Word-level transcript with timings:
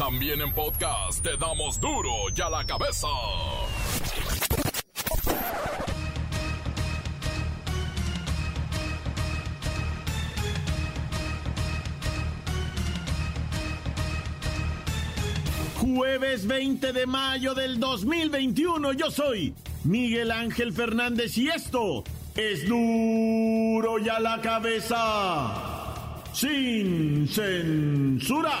También 0.00 0.40
en 0.40 0.50
podcast 0.54 1.22
te 1.22 1.36
damos 1.36 1.78
duro 1.78 2.10
y 2.34 2.40
a 2.40 2.48
la 2.48 2.64
cabeza. 2.64 3.06
Jueves 15.78 16.46
20 16.46 16.94
de 16.94 17.06
mayo 17.06 17.52
del 17.52 17.78
2021, 17.78 18.94
yo 18.94 19.10
soy 19.10 19.54
Miguel 19.84 20.30
Ángel 20.30 20.72
Fernández 20.72 21.36
y 21.36 21.48
esto 21.48 22.04
es 22.34 22.66
duro 22.66 23.98
y 23.98 24.08
a 24.08 24.18
la 24.18 24.40
cabeza, 24.40 25.52
sin 26.32 27.28
censura. 27.28 28.60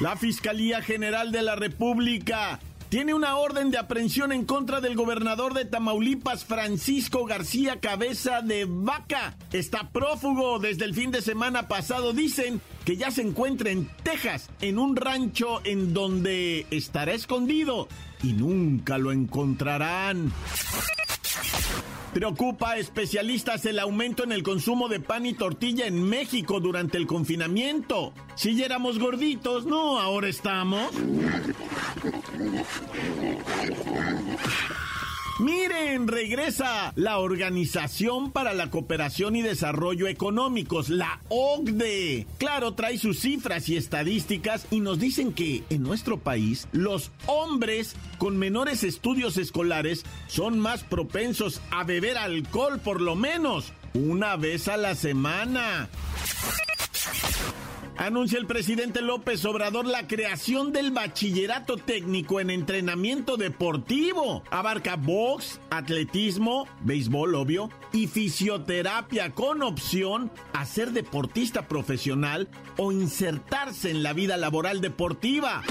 La 0.00 0.16
Fiscalía 0.16 0.80
General 0.80 1.32
de 1.32 1.42
la 1.42 1.56
República 1.56 2.60
tiene 2.88 3.14
una 3.14 3.36
orden 3.36 3.72
de 3.72 3.78
aprehensión 3.78 4.30
en 4.30 4.44
contra 4.44 4.80
del 4.80 4.94
gobernador 4.94 5.54
de 5.54 5.64
Tamaulipas, 5.64 6.44
Francisco 6.44 7.24
García 7.26 7.80
Cabeza 7.80 8.40
de 8.40 8.64
Vaca. 8.64 9.36
Está 9.52 9.90
prófugo 9.90 10.60
desde 10.60 10.84
el 10.84 10.94
fin 10.94 11.10
de 11.10 11.20
semana 11.20 11.66
pasado. 11.66 12.12
Dicen 12.12 12.60
que 12.84 12.96
ya 12.96 13.10
se 13.10 13.22
encuentra 13.22 13.70
en 13.70 13.90
Texas, 14.04 14.48
en 14.60 14.78
un 14.78 14.94
rancho 14.94 15.60
en 15.64 15.92
donde 15.92 16.66
estará 16.70 17.12
escondido 17.12 17.88
y 18.22 18.34
nunca 18.34 18.98
lo 18.98 19.10
encontrarán. 19.10 20.32
Preocupa 22.18 22.78
especialistas 22.78 23.64
el 23.64 23.78
aumento 23.78 24.24
en 24.24 24.32
el 24.32 24.42
consumo 24.42 24.88
de 24.88 24.98
pan 24.98 25.24
y 25.24 25.34
tortilla 25.34 25.86
en 25.86 26.02
México 26.02 26.58
durante 26.58 26.98
el 26.98 27.06
confinamiento. 27.06 28.12
Si 28.34 28.56
ya 28.56 28.64
éramos 28.64 28.98
gorditos, 28.98 29.66
no, 29.66 30.00
ahora 30.00 30.26
estamos. 30.26 30.90
Miren, 35.38 36.08
regresa 36.08 36.92
la 36.96 37.18
Organización 37.18 38.32
para 38.32 38.54
la 38.54 38.70
Cooperación 38.70 39.36
y 39.36 39.42
Desarrollo 39.42 40.08
Económicos, 40.08 40.88
la 40.88 41.20
OCDE. 41.28 42.26
Claro, 42.38 42.74
trae 42.74 42.98
sus 42.98 43.20
cifras 43.20 43.68
y 43.68 43.76
estadísticas 43.76 44.66
y 44.72 44.80
nos 44.80 44.98
dicen 44.98 45.32
que 45.32 45.62
en 45.70 45.84
nuestro 45.84 46.18
país 46.18 46.66
los 46.72 47.12
hombres 47.26 47.94
con 48.18 48.36
menores 48.36 48.82
estudios 48.82 49.36
escolares 49.36 50.04
son 50.26 50.58
más 50.58 50.82
propensos 50.82 51.60
a 51.70 51.84
beber 51.84 52.18
alcohol 52.18 52.80
por 52.80 53.00
lo 53.00 53.14
menos 53.14 53.72
una 53.94 54.34
vez 54.34 54.66
a 54.66 54.76
la 54.76 54.96
semana. 54.96 55.88
Anuncia 57.98 58.38
el 58.38 58.46
presidente 58.46 59.02
López 59.02 59.44
Obrador 59.44 59.84
la 59.84 60.06
creación 60.06 60.72
del 60.72 60.92
bachillerato 60.92 61.76
técnico 61.76 62.38
en 62.38 62.48
entrenamiento 62.48 63.36
deportivo. 63.36 64.44
Abarca 64.52 64.94
box, 64.94 65.60
atletismo, 65.68 66.68
béisbol 66.82 67.34
obvio 67.34 67.70
y 67.92 68.06
fisioterapia 68.06 69.32
con 69.34 69.62
opción 69.62 70.30
a 70.52 70.64
ser 70.64 70.92
deportista 70.92 71.66
profesional 71.66 72.48
o 72.76 72.92
insertarse 72.92 73.90
en 73.90 74.04
la 74.04 74.12
vida 74.12 74.36
laboral 74.36 74.80
deportiva. 74.80 75.64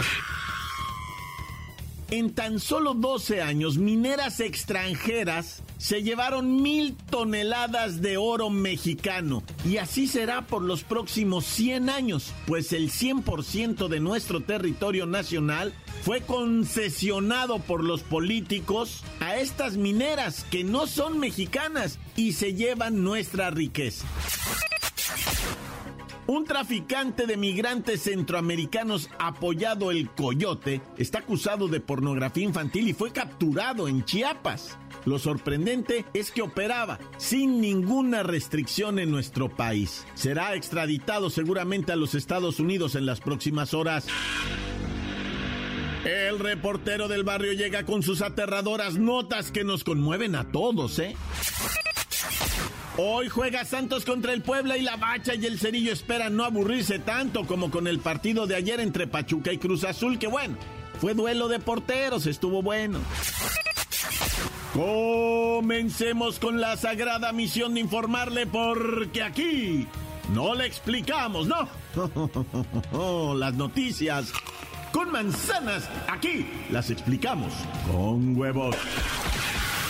En 2.10 2.34
tan 2.34 2.60
solo 2.60 2.94
12 2.94 3.42
años, 3.42 3.78
mineras 3.78 4.40
extranjeras 4.40 5.62
se 5.78 6.04
llevaron 6.04 6.62
mil 6.62 6.96
toneladas 7.10 8.02
de 8.02 8.16
oro 8.16 8.50
mexicano. 8.50 9.44
Y 9.66 9.78
así 9.78 10.08
será 10.08 10.48
por 10.48 10.62
los 10.62 10.84
próximos 10.84 11.46
100 11.46 11.90
años, 11.90 12.34
pues 12.46 12.72
el 12.72 12.92
100% 12.92 13.90
de 13.90 14.00
nuestro 14.00 14.42
territorio 14.42 15.06
nacional 15.06 15.74
fue 16.04 16.22
concesionado 16.22 17.60
por 17.60 17.84
los 17.84 18.04
políticos 18.04 19.04
a 19.20 19.36
estas 19.38 19.76
mineras 19.76 20.46
que 20.50 20.64
no 20.64 20.88
son 20.88 21.20
mexicanas 21.20 22.00
y 22.16 22.34
se 22.34 22.54
llevan 22.54 23.04
nuestra 23.04 23.52
riqueza. 23.52 24.08
Un 26.28 26.44
traficante 26.44 27.26
de 27.26 27.38
migrantes 27.38 28.04
centroamericanos 28.04 29.10
apoyado 29.18 29.92
el 29.92 30.10
Coyote 30.10 30.82
está 30.98 31.20
acusado 31.20 31.70
de 31.70 31.80
pornografía 31.80 32.44
infantil 32.44 32.90
y 32.90 32.94
fue 32.94 33.14
capturado 33.14 33.88
en 33.88 34.04
Chiapas. 34.04 34.78
Lo 35.06 35.20
sorprendente 35.20 36.04
es 36.14 36.32
que 36.32 36.42
operaba 36.42 37.00
sin 37.16 37.62
ninguna 37.62 38.24
restricción 38.24 39.00
en 39.00 39.10
nuestro 39.10 39.48
país. 39.48 40.06
Será 40.16 40.54
extraditado 40.56 41.30
seguramente 41.30 41.94
a 41.94 41.96
los 41.96 42.14
Estados 42.14 42.60
Unidos 42.60 42.96
en 42.96 43.06
las 43.06 43.22
próximas 43.22 43.74
horas. 43.74 44.06
El 46.04 46.40
reportero 46.40 47.08
del 47.08 47.24
barrio 47.24 47.54
llega 47.54 47.86
con 47.86 48.04
sus 48.04 48.22
aterradoras 48.22 48.98
notas 48.98 49.50
que 49.52 49.64
nos 49.64 49.86
conmueven 49.86 50.36
a 50.36 50.52
todos, 50.52 51.00
¿eh? 51.00 51.16
Hoy 53.00 53.30
juega 53.30 53.64
Santos 53.64 54.06
contra 54.06 54.34
el 54.34 54.42
Puebla 54.42 54.76
y 54.76 54.82
la 54.82 54.96
Bacha 54.96 55.36
y 55.36 55.46
el 55.46 55.60
Cerillo 55.60 55.94
esperan 55.94 56.36
no 56.36 56.44
aburrirse 56.44 56.98
tanto 56.98 57.46
como 57.46 57.70
con 57.70 57.86
el 57.86 58.00
partido 58.00 58.48
de 58.48 58.56
ayer 58.56 58.80
entre 58.80 59.06
Pachuca 59.06 59.54
y 59.54 59.60
Cruz 59.60 59.84
Azul, 59.84 60.18
que 60.18 60.26
bueno, 60.26 60.58
fue 61.00 61.14
duelo 61.14 61.48
de 61.48 61.60
porteros, 61.60 62.26
estuvo 62.26 62.64
bueno. 62.64 63.00
Comencemos 64.74 66.40
con 66.40 66.60
la 66.60 66.76
sagrada 66.76 67.32
misión 67.34 67.76
de 67.76 67.82
informarle 67.82 68.48
porque 68.48 69.22
aquí 69.22 69.88
no 70.34 70.56
le 70.56 70.66
explicamos, 70.66 71.48
¿no? 71.48 71.70
Las 73.36 73.54
noticias 73.54 74.34
con 74.92 75.12
manzanas, 75.12 75.88
aquí 76.08 76.48
las 76.72 76.90
explicamos 76.90 77.54
con 77.92 78.36
huevos. 78.36 78.76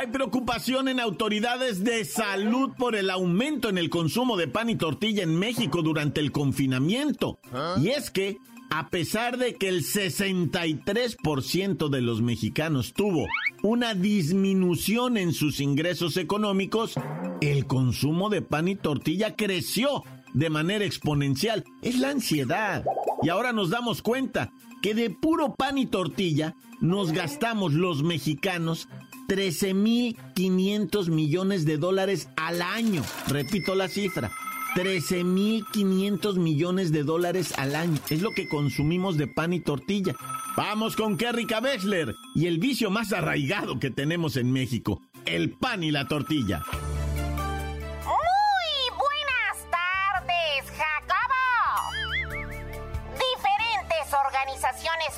Hay 0.00 0.06
preocupación 0.06 0.88
en 0.88 0.98
autoridades 0.98 1.84
de 1.84 2.06
salud 2.06 2.70
por 2.78 2.96
el 2.96 3.10
aumento 3.10 3.68
en 3.68 3.76
el 3.76 3.90
consumo 3.90 4.38
de 4.38 4.48
pan 4.48 4.70
y 4.70 4.76
tortilla 4.76 5.22
en 5.22 5.38
México 5.38 5.82
durante 5.82 6.22
el 6.22 6.32
confinamiento. 6.32 7.38
Y 7.82 7.88
es 7.88 8.10
que, 8.10 8.38
a 8.70 8.88
pesar 8.88 9.36
de 9.36 9.56
que 9.56 9.68
el 9.68 9.84
63% 9.84 11.90
de 11.90 12.00
los 12.00 12.22
mexicanos 12.22 12.94
tuvo 12.94 13.26
una 13.62 13.92
disminución 13.92 15.18
en 15.18 15.34
sus 15.34 15.60
ingresos 15.60 16.16
económicos, 16.16 16.94
el 17.42 17.66
consumo 17.66 18.30
de 18.30 18.40
pan 18.40 18.68
y 18.68 18.76
tortilla 18.76 19.36
creció 19.36 20.02
de 20.32 20.48
manera 20.48 20.86
exponencial. 20.86 21.62
Es 21.82 21.98
la 21.98 22.08
ansiedad. 22.08 22.86
Y 23.22 23.28
ahora 23.28 23.52
nos 23.52 23.68
damos 23.68 24.00
cuenta 24.00 24.50
que 24.80 24.94
de 24.94 25.10
puro 25.10 25.56
pan 25.56 25.76
y 25.76 25.84
tortilla 25.84 26.54
nos 26.80 27.12
gastamos 27.12 27.74
los 27.74 28.02
mexicanos 28.02 28.88
13.500 29.30 31.08
millones 31.08 31.64
de 31.64 31.78
dólares 31.78 32.28
al 32.36 32.60
año. 32.62 33.04
Repito 33.28 33.76
la 33.76 33.86
cifra. 33.86 34.32
13.500 34.74 36.36
millones 36.36 36.90
de 36.90 37.04
dólares 37.04 37.54
al 37.56 37.76
año. 37.76 37.96
Es 38.10 38.22
lo 38.22 38.32
que 38.32 38.48
consumimos 38.48 39.16
de 39.16 39.28
pan 39.28 39.52
y 39.52 39.60
tortilla. 39.60 40.16
Vamos 40.56 40.96
con 40.96 41.16
Kerrika 41.16 41.60
Bechler 41.60 42.12
y 42.34 42.46
el 42.46 42.58
vicio 42.58 42.90
más 42.90 43.12
arraigado 43.12 43.78
que 43.78 43.92
tenemos 43.92 44.36
en 44.36 44.50
México, 44.50 45.00
el 45.26 45.50
pan 45.50 45.84
y 45.84 45.92
la 45.92 46.08
tortilla. 46.08 46.64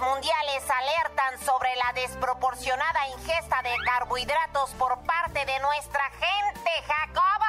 Mundiales 0.01 0.65
alertan 0.71 1.39
sobre 1.45 1.75
la 1.77 1.93
desproporcionada 1.93 3.09
ingesta 3.09 3.63
de 3.63 3.75
carbohidratos 3.85 4.71
por 4.73 4.99
parte 5.05 5.45
de 5.45 5.59
nuestra 5.61 6.11
gente, 6.11 6.71
Jacobo. 6.87 7.45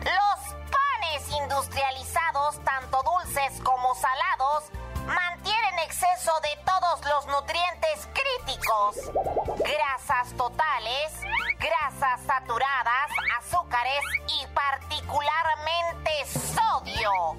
Los 0.00 0.54
panes 0.70 1.28
industrializados, 1.42 2.62
tanto 2.64 3.02
dulces 3.02 3.60
como 3.62 3.94
salados, 3.94 4.64
mantienen 5.06 5.78
exceso 5.80 6.32
de 6.40 6.58
todos 6.64 7.04
los 7.04 7.26
nutrientes 7.26 8.08
críticos. 8.12 8.96
Grasas 9.58 10.34
totales, 10.36 11.12
grasas 11.58 12.20
saturadas, 12.26 13.10
azúcares 13.40 14.04
y 14.28 14.46
particularmente 14.48 16.10
sodio, 16.26 17.36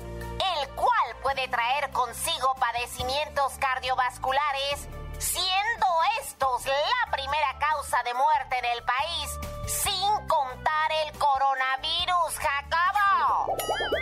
puede 1.25 1.47
traer 1.47 1.89
consigo 1.89 2.53
padecimientos 2.59 3.53
cardiovasculares, 3.57 4.87
siendo 5.17 5.87
estos 6.21 6.67
la 6.67 7.11
primera 7.11 7.57
causa 7.57 7.97
de 8.03 8.13
muerte 8.13 8.59
en 8.59 8.65
el 8.65 8.83
país, 8.83 9.39
sin 9.65 10.27
contar 10.27 10.91
el 11.03 11.17
coronavirus, 11.17 12.37
Jacobo. 12.37 13.57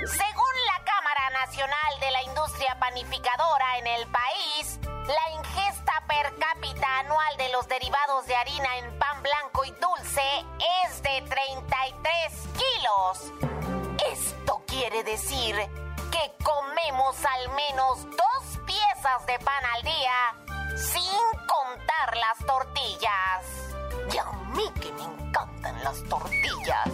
Según 0.06 0.54
la 0.68 0.84
Cámara 0.84 1.30
Nacional 1.46 2.00
de 2.02 2.12
la 2.12 2.24
Industria 2.24 2.78
Panificadora 2.78 3.78
en 3.78 3.88
el 3.88 4.08
país, 4.08 4.80
la 4.84 5.32
ingesta 5.32 6.04
per 6.06 6.38
cápita 6.38 7.00
anual 7.00 7.38
de 7.38 7.48
los 7.54 7.66
derivados 7.70 8.28
de 8.28 8.36
harina 8.36 8.80
en 8.80 9.00
pan 9.00 9.24
blanco 9.24 9.64
y 9.64 9.72
dulce 9.72 10.46
es 10.84 11.02
de 11.02 11.22
33 11.22 12.34
kilos. 12.60 13.32
Esto 14.12 14.62
quiere 14.68 15.06
decir 15.06 15.83
que 16.14 16.44
comemos 16.44 17.16
al 17.26 17.56
menos 17.56 18.04
dos 18.06 18.60
piezas 18.68 19.26
de 19.26 19.40
pan 19.40 19.64
al 19.76 19.82
día 19.82 20.78
sin 20.78 21.40
contar 21.48 22.16
las 22.18 22.46
tortillas. 22.46 23.74
Y 24.14 24.18
a 24.18 24.32
mí 24.54 24.64
que 24.80 24.92
me 24.92 25.04
encantan 25.04 25.84
las 25.84 26.04
tortillas. 26.04 26.88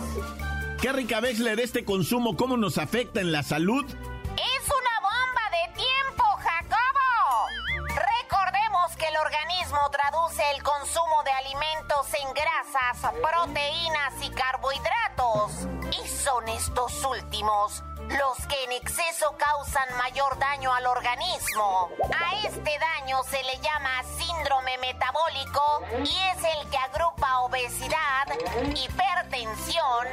¿Qué 0.82 0.94
rica 0.94 1.20
Wexler 1.20 1.60
este 1.60 1.84
consumo 1.84 2.38
cómo 2.38 2.56
nos 2.56 2.78
afecta 2.78 3.20
en 3.20 3.34
la 3.34 3.44
salud? 3.44 3.84
Es 3.84 4.66
una 4.70 4.96
bomba 5.02 5.46
de 5.52 5.74
tiempo, 5.74 6.24
Jacobo. 6.38 7.48
Recordemos 7.88 8.96
que 8.96 9.08
el 9.08 9.18
organismo 9.18 9.80
traduce 9.92 10.44
el 10.56 10.64
consumo 10.64 11.24
de 11.26 11.32
alimentos 11.32 12.08
en 12.24 12.34
grasas, 12.34 13.14
proteínas 13.22 14.14
y 14.22 14.30
carbohidratos. 14.30 15.68
Y 15.92 16.08
son 16.08 16.48
estos 16.48 17.04
últimos 17.04 17.84
los 18.10 18.38
que 18.48 18.64
en 18.64 18.72
exceso 18.72 19.36
causan 19.38 19.98
mayor 19.98 20.38
daño 20.40 20.74
al 20.74 20.88
organismo. 20.88 21.90
A 22.18 22.36
este 22.46 22.80
daño 22.80 23.22
se 23.24 23.44
le 23.44 23.58
llama 23.60 24.04
síndrome 24.18 24.78
metabólico 24.80 25.84
y 26.04 26.18
es 26.18 26.44
el 26.44 26.70
que 26.70 26.78
agrupa 26.78 27.42
obesidad, 27.42 28.28
hipertensión, 28.76 30.08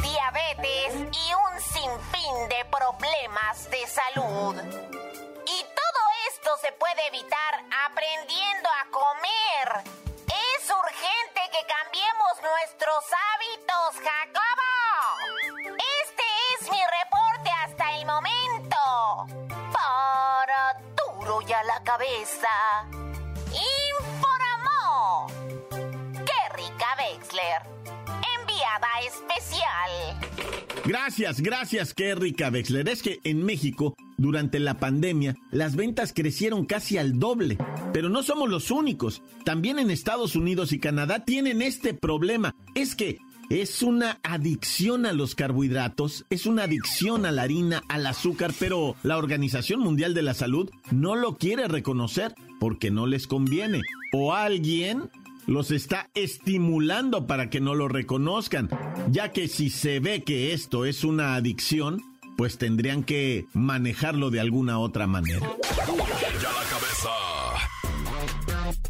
diabetes 0.00 0.94
y 0.94 1.34
un 1.34 1.60
sinfín 1.60 2.48
de 2.48 2.64
problemas 2.70 3.70
de 3.70 3.86
salud. 3.86 4.56
Y 5.46 5.62
todo 5.62 6.02
esto 6.30 6.50
se 6.60 6.72
puede 6.72 7.06
evitar 7.06 7.64
aprendiendo 7.86 8.68
a 8.68 8.90
comer. 8.90 9.84
Es 10.26 10.70
urgente 10.70 11.40
que 11.50 11.66
cambiemos 11.66 12.42
nuestros 12.42 13.04
hábitos, 13.04 13.37
cabeza. 21.88 22.48
Informó. 23.88 25.26
Rica 26.54 26.86
Wexler. 26.98 27.62
Enviada 28.38 28.88
especial. 29.06 29.90
Gracias, 30.84 31.40
gracias, 31.40 31.94
rica 31.96 32.50
Wexler. 32.50 32.88
Es 32.90 33.02
que 33.02 33.20
en 33.24 33.42
México, 33.42 33.94
durante 34.18 34.58
la 34.58 34.78
pandemia, 34.78 35.34
las 35.50 35.76
ventas 35.76 36.12
crecieron 36.12 36.66
casi 36.66 36.98
al 36.98 37.18
doble. 37.18 37.56
Pero 37.94 38.10
no 38.10 38.22
somos 38.22 38.50
los 38.50 38.70
únicos. 38.70 39.22
También 39.46 39.78
en 39.78 39.90
Estados 39.90 40.36
Unidos 40.36 40.72
y 40.72 40.80
Canadá 40.80 41.24
tienen 41.24 41.62
este 41.62 41.94
problema. 41.94 42.54
Es 42.74 42.96
que 42.96 43.18
es 43.50 43.82
una 43.82 44.18
adicción 44.22 45.06
a 45.06 45.12
los 45.12 45.34
carbohidratos, 45.34 46.26
es 46.30 46.46
una 46.46 46.64
adicción 46.64 47.24
a 47.24 47.32
la 47.32 47.42
harina, 47.42 47.82
al 47.88 48.06
azúcar, 48.06 48.52
pero 48.58 48.94
la 49.02 49.16
Organización 49.16 49.80
Mundial 49.80 50.14
de 50.14 50.22
la 50.22 50.34
Salud 50.34 50.70
no 50.90 51.16
lo 51.16 51.36
quiere 51.36 51.66
reconocer 51.66 52.34
porque 52.60 52.90
no 52.90 53.06
les 53.06 53.26
conviene. 53.26 53.80
O 54.12 54.34
alguien 54.34 55.10
los 55.46 55.70
está 55.70 56.10
estimulando 56.14 57.26
para 57.26 57.48
que 57.48 57.60
no 57.60 57.74
lo 57.74 57.88
reconozcan, 57.88 58.68
ya 59.10 59.32
que 59.32 59.48
si 59.48 59.70
se 59.70 59.98
ve 60.00 60.24
que 60.24 60.52
esto 60.52 60.84
es 60.84 61.04
una 61.04 61.34
adicción, 61.34 62.02
pues 62.36 62.58
tendrían 62.58 63.02
que 63.02 63.46
manejarlo 63.54 64.30
de 64.30 64.40
alguna 64.40 64.78
otra 64.78 65.06
manera. 65.06 65.48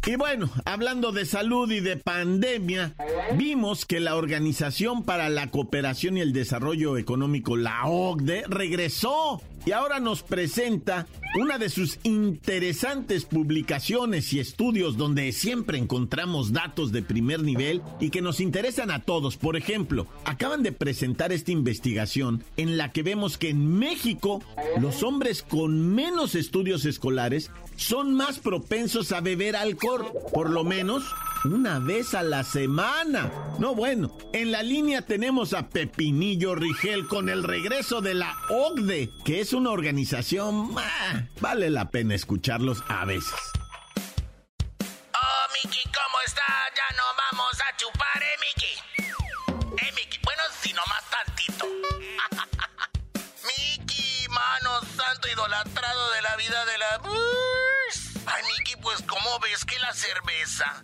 Y 0.05 0.15
bueno, 0.15 0.49
hablando 0.65 1.11
de 1.11 1.23
salud 1.23 1.71
y 1.71 1.81
de 1.81 1.95
pandemia, 1.95 2.95
vimos 3.37 3.85
que 3.85 3.99
la 3.99 4.15
Organización 4.15 5.03
para 5.03 5.29
la 5.29 5.47
Cooperación 5.51 6.17
y 6.17 6.21
el 6.21 6.33
Desarrollo 6.33 6.97
Económico, 6.97 7.57
la 7.57 7.85
OCDE, 7.85 8.43
regresó 8.47 9.41
y 9.65 9.71
ahora 9.71 9.99
nos 9.99 10.23
presenta 10.23 11.05
una 11.35 11.57
de 11.57 11.69
sus 11.69 11.99
interesantes 12.03 13.25
publicaciones 13.25 14.33
y 14.33 14.39
estudios 14.39 14.97
donde 14.97 15.31
siempre 15.31 15.77
encontramos 15.77 16.53
datos 16.53 16.91
de 16.91 17.03
primer 17.03 17.43
nivel 17.43 17.81
y 17.99 18.09
que 18.09 18.21
nos 18.21 18.39
interesan 18.39 18.89
a 18.89 19.03
todos. 19.03 19.37
Por 19.37 19.57
ejemplo, 19.57 20.07
acaban 20.25 20.63
de 20.63 20.71
presentar 20.71 21.31
esta 21.31 21.51
investigación 21.51 22.43
en 22.57 22.77
la 22.77 22.91
que 22.91 23.03
vemos 23.03 23.37
que 23.37 23.49
en 23.49 23.77
México 23.77 24.41
los 24.79 25.03
hombres 25.03 25.43
con 25.43 25.93
menos 25.93 26.35
estudios 26.35 26.85
escolares 26.85 27.51
son 27.75 28.13
más 28.13 28.39
propensos 28.39 29.11
a 29.11 29.21
beber 29.21 29.55
alcohol, 29.55 30.05
por 30.33 30.49
lo 30.49 30.63
menos 30.63 31.03
una 31.45 31.79
vez 31.79 32.13
a 32.13 32.21
la 32.23 32.43
semana. 32.43 33.31
No, 33.59 33.73
bueno, 33.75 34.17
en 34.33 34.51
la 34.51 34.61
línea 34.63 35.03
tenemos 35.03 35.53
a 35.53 35.69
Pepinillo 35.69 36.55
Rigel 36.55 37.07
con 37.07 37.29
el 37.29 37.43
regreso 37.43 38.01
de 38.01 38.13
la 38.13 38.35
OCDE, 38.49 39.09
que 39.23 39.39
es 39.39 39.53
una 39.53 39.71
organización, 39.71 40.75
vale 41.39 41.69
la 41.69 41.89
pena 41.89 42.15
escucharlos 42.15 42.83
a 42.87 43.05
veces. 43.05 43.39
Oh, 44.81 45.45
Miki, 45.53 45.83
¿cómo 45.83 46.19
está? 46.25 46.43
Ya 46.75 46.89
no 46.97 47.03
vamos 47.17 47.53
a 47.61 47.77
chupar, 47.77 48.21
¿eh, 48.21 48.37
Miki? 48.41 48.73
Eh, 49.85 49.91
Miki, 49.95 50.19
bueno, 50.23 50.43
si 50.61 50.73
no 50.73 50.81
más 50.87 51.09
tantito. 51.09 51.65
Miki, 53.47 54.27
mano 54.29 54.81
santo 54.95 55.29
idolatrado 55.29 56.11
de 56.11 56.21
la 56.21 56.35
vida 56.35 56.65
de 56.65 56.77
la... 56.77 57.01
Ay, 58.25 58.43
Miki, 58.57 58.75
pues, 58.81 59.01
¿cómo 59.07 59.39
ves 59.39 59.63
que 59.65 59.79
la 59.79 59.93
cerveza 59.93 60.83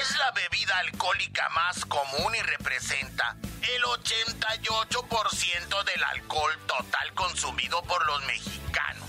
es 0.00 0.16
la 0.18 0.30
bebida 0.32 0.78
alcohólica 0.78 1.48
más 1.50 1.84
común 1.84 2.34
y 2.34 2.42
representa 2.42 3.36
el 3.42 3.82
88% 3.82 5.84
del 5.84 6.04
alcohol 6.04 6.58
total 6.66 7.14
consumido 7.14 7.82
por 7.82 8.04
los 8.06 8.24
mexicanos. 8.24 9.06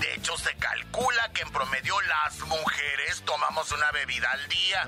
De 0.00 0.14
hecho, 0.14 0.36
se 0.36 0.54
calcula 0.56 1.30
que 1.32 1.42
en 1.42 1.52
promedio 1.52 2.00
las 2.02 2.38
mujeres 2.40 3.22
tomamos 3.24 3.70
una 3.72 3.90
bebida 3.92 4.30
al 4.32 4.48
día 4.48 4.86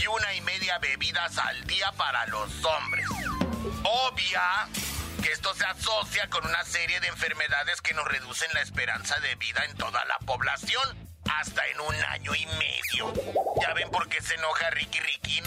y 0.00 0.06
una 0.06 0.34
y 0.34 0.40
media 0.40 0.78
bebidas 0.78 1.36
al 1.38 1.64
día 1.66 1.92
para 1.92 2.26
los 2.26 2.64
hombres. 2.64 3.06
Obvia 3.84 4.68
que 5.22 5.32
esto 5.32 5.54
se 5.54 5.64
asocia 5.64 6.28
con 6.30 6.46
una 6.46 6.64
serie 6.64 7.00
de 7.00 7.08
enfermedades 7.08 7.82
que 7.82 7.94
nos 7.94 8.06
reducen 8.06 8.52
la 8.54 8.62
esperanza 8.62 9.18
de 9.20 9.34
vida 9.36 9.64
en 9.64 9.76
toda 9.76 10.04
la 10.06 10.18
población 10.20 11.05
hasta 11.34 11.66
en 11.68 11.80
un 11.80 11.94
año 12.10 12.34
y 12.34 12.46
medio. 12.46 13.12
¿Ya 13.60 13.74
ven 13.74 13.90
por 13.90 14.08
qué 14.08 14.20
se 14.22 14.34
enoja 14.34 14.70
Ricky 14.70 15.00
Riquín? 15.00 15.44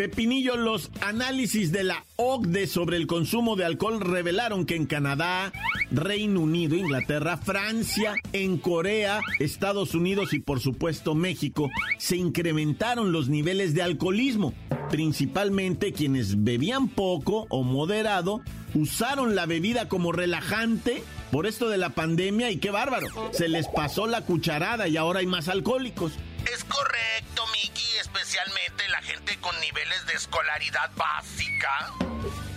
Pepinillo, 0.00 0.56
los 0.56 0.90
análisis 1.02 1.72
de 1.72 1.84
la 1.84 2.06
OCDE 2.16 2.66
sobre 2.66 2.96
el 2.96 3.06
consumo 3.06 3.54
de 3.54 3.66
alcohol 3.66 4.00
revelaron 4.00 4.64
que 4.64 4.74
en 4.74 4.86
Canadá, 4.86 5.52
Reino 5.90 6.40
Unido, 6.40 6.74
Inglaterra, 6.74 7.36
Francia, 7.36 8.14
en 8.32 8.56
Corea, 8.56 9.20
Estados 9.40 9.94
Unidos 9.94 10.32
y 10.32 10.38
por 10.38 10.60
supuesto 10.60 11.14
México, 11.14 11.68
se 11.98 12.16
incrementaron 12.16 13.12
los 13.12 13.28
niveles 13.28 13.74
de 13.74 13.82
alcoholismo. 13.82 14.54
Principalmente 14.88 15.92
quienes 15.92 16.44
bebían 16.44 16.88
poco 16.88 17.46
o 17.50 17.62
moderado 17.62 18.40
usaron 18.72 19.34
la 19.34 19.44
bebida 19.44 19.86
como 19.90 20.12
relajante 20.12 21.02
por 21.30 21.46
esto 21.46 21.68
de 21.68 21.76
la 21.76 21.90
pandemia 21.90 22.50
y 22.50 22.56
qué 22.56 22.70
bárbaro, 22.70 23.06
se 23.32 23.50
les 23.50 23.68
pasó 23.68 24.06
la 24.06 24.22
cucharada 24.22 24.88
y 24.88 24.96
ahora 24.96 25.20
hay 25.20 25.26
más 25.26 25.48
alcohólicos. 25.48 26.12
Es 26.52 26.64
correcto, 26.64 27.46
Miki, 27.48 27.96
especialmente 27.98 28.88
la 28.88 29.00
gente 29.02 29.38
con 29.40 29.58
niveles 29.60 30.04
de 30.06 30.14
escolaridad 30.14 30.90
básica. 30.96 31.92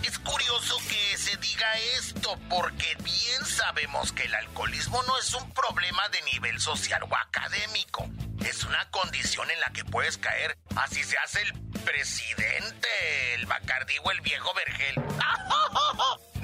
Es 0.02 0.18
curioso 0.18 0.76
que 0.88 1.16
se 1.16 1.36
diga 1.36 1.78
esto 1.98 2.36
porque 2.50 2.96
bien 2.96 3.46
sabemos 3.46 4.12
que 4.12 4.24
el 4.24 4.34
alcoholismo 4.34 5.00
no 5.04 5.16
es 5.18 5.32
un 5.34 5.48
problema 5.52 6.08
de 6.08 6.22
nivel 6.22 6.60
social 6.60 7.04
o 7.04 7.16
académico. 7.16 8.08
Es 8.44 8.64
una 8.64 8.90
condición 8.90 9.48
en 9.52 9.60
la 9.60 9.70
que 9.70 9.84
puedes 9.84 10.18
caer, 10.18 10.58
así 10.74 11.04
se 11.04 11.16
hace 11.18 11.42
el 11.42 11.52
presidente, 11.84 13.34
el 13.34 13.46
Bacardí 13.46 13.94
o 14.02 14.10
el 14.10 14.20
viejo 14.22 14.52
Vergel. 14.54 14.94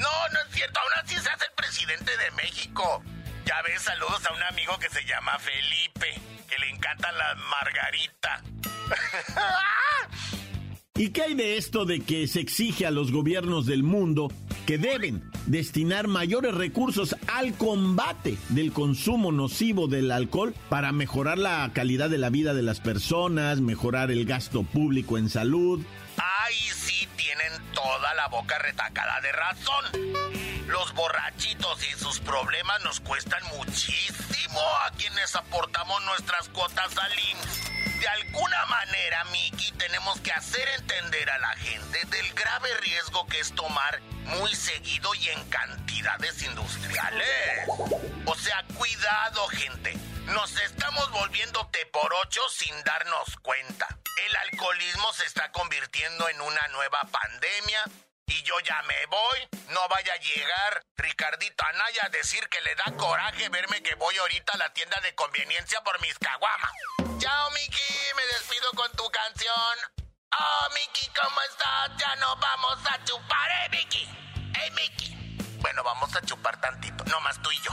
No, 0.01 0.29
no 0.33 0.41
es 0.41 0.55
cierto, 0.55 0.81
aún 0.81 1.05
así 1.05 1.15
se 1.19 1.29
hace 1.29 1.45
el 1.45 1.53
presidente 1.53 2.17
de 2.17 2.31
México. 2.31 3.03
Ya 3.51 3.63
ves, 3.63 3.83
saludos 3.83 4.25
a 4.27 4.33
un 4.33 4.43
amigo 4.45 4.79
que 4.79 4.89
se 4.91 5.05
llama 5.05 5.37
Felipe, 5.41 6.23
que 6.49 6.57
le 6.61 6.71
encanta 6.71 7.11
la 7.11 7.35
margarita. 7.35 8.45
¿Y 10.95 11.11
qué 11.11 11.23
hay 11.23 11.35
de 11.35 11.57
esto 11.57 11.85
de 11.85 11.99
que 11.99 12.29
se 12.29 12.39
exige 12.39 12.87
a 12.87 12.93
los 12.93 13.11
gobiernos 13.11 13.67
del 13.67 13.83
mundo 13.83 14.29
que 14.67 14.79
deben 14.79 15.29
destinar 15.47 16.07
mayores 16.07 16.55
recursos 16.55 17.17
al 17.27 17.55
combate 17.55 18.39
del 18.51 18.73
consumo 18.73 19.33
nocivo 19.33 19.89
del 19.89 20.13
alcohol 20.13 20.55
para 20.69 20.93
mejorar 20.93 21.37
la 21.37 21.69
calidad 21.75 22.09
de 22.09 22.19
la 22.19 22.31
vida 22.31 22.55
de 22.55 22.63
las 22.63 22.79
personas, 22.79 23.61
mejorar 23.61 24.13
el 24.13 24.27
gasto 24.27 24.63
público 24.63 25.19
en 25.19 25.29
salud. 25.29 25.85
Ay, 26.19 26.55
sí, 26.55 27.09
tienen 27.17 27.51
toda 27.75 28.15
la 28.15 28.29
boca 28.29 28.61
retacada 28.61 29.21
de 29.21 29.33
razón. 29.33 30.60
Los 30.71 30.95
borrachitos 30.95 31.83
y 31.83 31.99
sus 31.99 32.21
problemas 32.21 32.81
nos 32.83 33.01
cuestan 33.01 33.43
muchísimo 33.57 34.61
a 34.87 34.93
quienes 34.93 35.35
aportamos 35.35 36.01
nuestras 36.03 36.49
cuotas 36.51 36.97
al 36.97 37.13
IMSS. 37.19 37.99
De 37.99 38.07
alguna 38.07 38.67
manera, 38.67 39.25
Miki, 39.33 39.73
tenemos 39.73 40.21
que 40.21 40.31
hacer 40.31 40.69
entender 40.79 41.29
a 41.29 41.39
la 41.39 41.57
gente 41.57 42.05
del 42.05 42.33
grave 42.35 42.73
riesgo 42.83 43.27
que 43.27 43.41
es 43.41 43.53
tomar 43.53 44.01
muy 44.27 44.55
seguido 44.55 45.13
y 45.17 45.31
en 45.31 45.45
cantidades 45.51 46.41
industriales. 46.45 47.69
O 48.27 48.37
sea, 48.37 48.65
cuidado, 48.77 49.49
gente. 49.49 49.93
Nos 50.27 50.57
estamos 50.57 51.11
volviendo 51.11 51.67
te 51.73 51.85
por 51.87 52.15
ocho 52.23 52.43
sin 52.49 52.81
darnos 52.85 53.37
cuenta. 53.43 53.89
El 54.29 54.37
alcoholismo 54.37 55.13
se 55.15 55.25
está 55.25 55.51
convirtiendo 55.51 56.29
en 56.29 56.41
una 56.43 56.69
nueva 56.69 57.01
pandemia 57.11 57.85
y 58.31 58.43
yo 58.43 58.55
ya 58.61 58.81
me 58.83 59.07
voy. 59.07 59.39
No 59.75 59.89
vaya 59.89 60.15
a 60.15 60.19
llegar 60.19 60.83
Ricardito 60.97 61.65
Anaya 61.65 62.07
a 62.07 62.09
decir 62.11 62.41
que 62.49 62.61
le 62.63 62.75
da 62.75 62.97
coraje 62.97 63.49
verme 63.49 63.83
que 63.83 63.95
voy 63.97 64.17
ahorita 64.17 64.53
a 64.55 64.59
la 64.59 64.73
tienda 64.73 65.01
de 65.03 65.15
conveniencia 65.15 65.81
por 65.83 66.01
mis 66.01 66.19
caguamas. 66.19 66.71
Chao, 67.19 67.51
Miki, 67.51 67.93
me 68.17 68.25
despido 68.39 68.71
con 68.75 68.91
tu 68.93 69.05
canción. 69.11 69.77
Oh, 70.33 70.69
Miki, 70.75 71.11
¿cómo 71.21 71.41
estás? 71.51 71.99
Ya 71.99 72.17
nos 72.17 72.39
vamos 72.41 72.79
a 72.87 73.05
chupar, 73.05 73.51
¿eh, 73.51 73.69
Miki? 73.71 74.03
¿Eh, 74.03 74.71
Miki? 74.77 75.11
Bueno, 75.61 75.83
vamos 75.85 76.15
a 76.17 76.23
chupar 76.23 76.61
tantito, 76.61 77.05
no 77.05 77.21
más 77.21 77.41
tú 77.43 77.51
y 77.53 77.57
yo. 77.57 77.71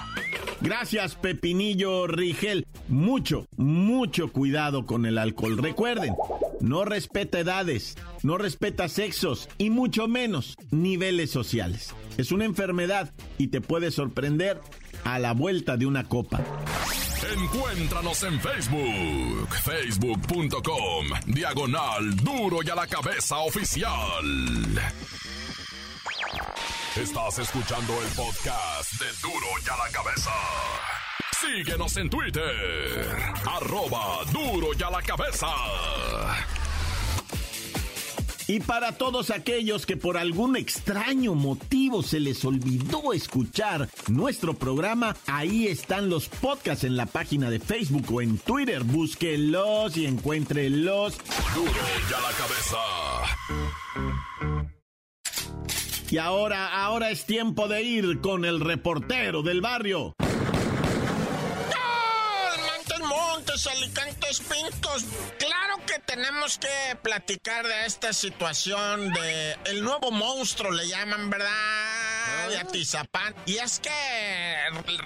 Gracias, 0.60 1.16
Pepinillo 1.16 2.08
Rigel. 2.08 2.66
Mucho, 2.88 3.46
mucho 3.56 4.32
cuidado 4.32 4.86
con 4.86 5.06
el 5.06 5.18
alcohol. 5.18 5.58
Recuerden, 5.58 6.16
no 6.68 6.86
respeta 6.86 7.40
edades, 7.40 7.96
no 8.24 8.38
respeta 8.38 8.90
sexos 8.90 9.50
y 9.58 9.70
mucho 9.70 10.08
menos 10.08 10.56
niveles 10.72 11.32
sociales. 11.32 11.94
Es 12.18 12.32
una 12.32 12.46
enfermedad 12.46 13.14
y 13.38 13.48
te 13.48 13.62
puede 13.62 13.92
sorprender 13.92 14.62
a 15.04 15.20
la 15.20 15.34
vuelta 15.34 15.78
de 15.78 15.86
una 15.86 16.04
copa. 16.04 16.42
Encuéntranos 17.34 18.24
en 18.24 18.40
Facebook, 18.40 19.50
facebook.com, 19.64 21.08
diagonal 21.26 22.16
duro 22.18 22.60
y 22.64 22.70
a 22.70 22.76
la 22.76 22.88
cabeza 22.88 23.38
oficial. 23.40 24.26
Estás 26.96 27.40
escuchando 27.40 27.94
el 28.02 28.08
podcast 28.16 28.94
de 28.94 29.06
duro 29.22 29.48
y 29.64 29.70
a 29.70 29.78
la 29.86 29.92
cabeza. 29.92 30.32
Síguenos 31.40 31.96
en 31.98 32.10
Twitter, 32.10 33.06
arroba 33.46 34.24
duro 34.32 34.70
y 34.78 34.82
a 34.82 34.90
la 34.90 35.02
cabeza. 35.02 35.48
Y 38.48 38.62
para 38.62 38.94
todos 38.94 39.30
aquellos 39.30 39.86
que 39.86 39.98
por 39.98 40.18
algún 40.18 40.56
extraño 40.56 41.36
motivo 41.36 42.02
se 42.02 42.22
les 42.22 42.46
olvidó 42.46 43.12
escuchar 43.12 43.90
nuestro 44.08 44.54
programa, 44.54 45.18
ahí 45.28 45.68
están 45.68 46.10
los 46.10 46.30
podcasts 46.30 46.86
en 46.86 46.96
la 46.96 47.08
página 47.08 47.50
de 47.50 47.60
Facebook 47.60 48.06
o 48.10 48.22
en 48.22 48.38
Twitter. 48.38 48.84
Búsquenlos 48.84 49.98
y 49.98 50.06
encuéntrenlos. 50.06 51.18
Duro 51.54 51.72
y 52.10 52.14
a 52.14 52.22
la 52.22 52.32
cabeza. 52.38 52.78
Y 56.10 56.18
ahora, 56.20 56.86
ahora 56.86 57.12
es 57.12 57.26
tiempo 57.26 57.68
de 57.68 57.84
ir 57.84 58.22
con 58.22 58.46
el 58.46 58.62
reportero 58.62 59.44
del 59.44 59.60
barrio. 59.60 60.16
Alicantes, 63.66 64.42
Pintos. 64.42 65.06
Claro 65.40 65.84
que 65.88 65.98
tenemos 66.00 66.60
que 66.60 66.96
platicar 67.02 67.66
de 67.66 67.86
esta 67.88 68.14
situación 68.14 69.12
de 69.14 69.58
el 69.66 69.84
nuevo 69.84 70.12
monstruo, 70.12 70.72
le 70.72 70.88
llaman, 70.88 71.30
¿verdad? 71.32 71.87
De 72.50 72.58
Atizapán. 72.58 73.36
Y 73.46 73.58
es 73.58 73.80
que 73.80 73.90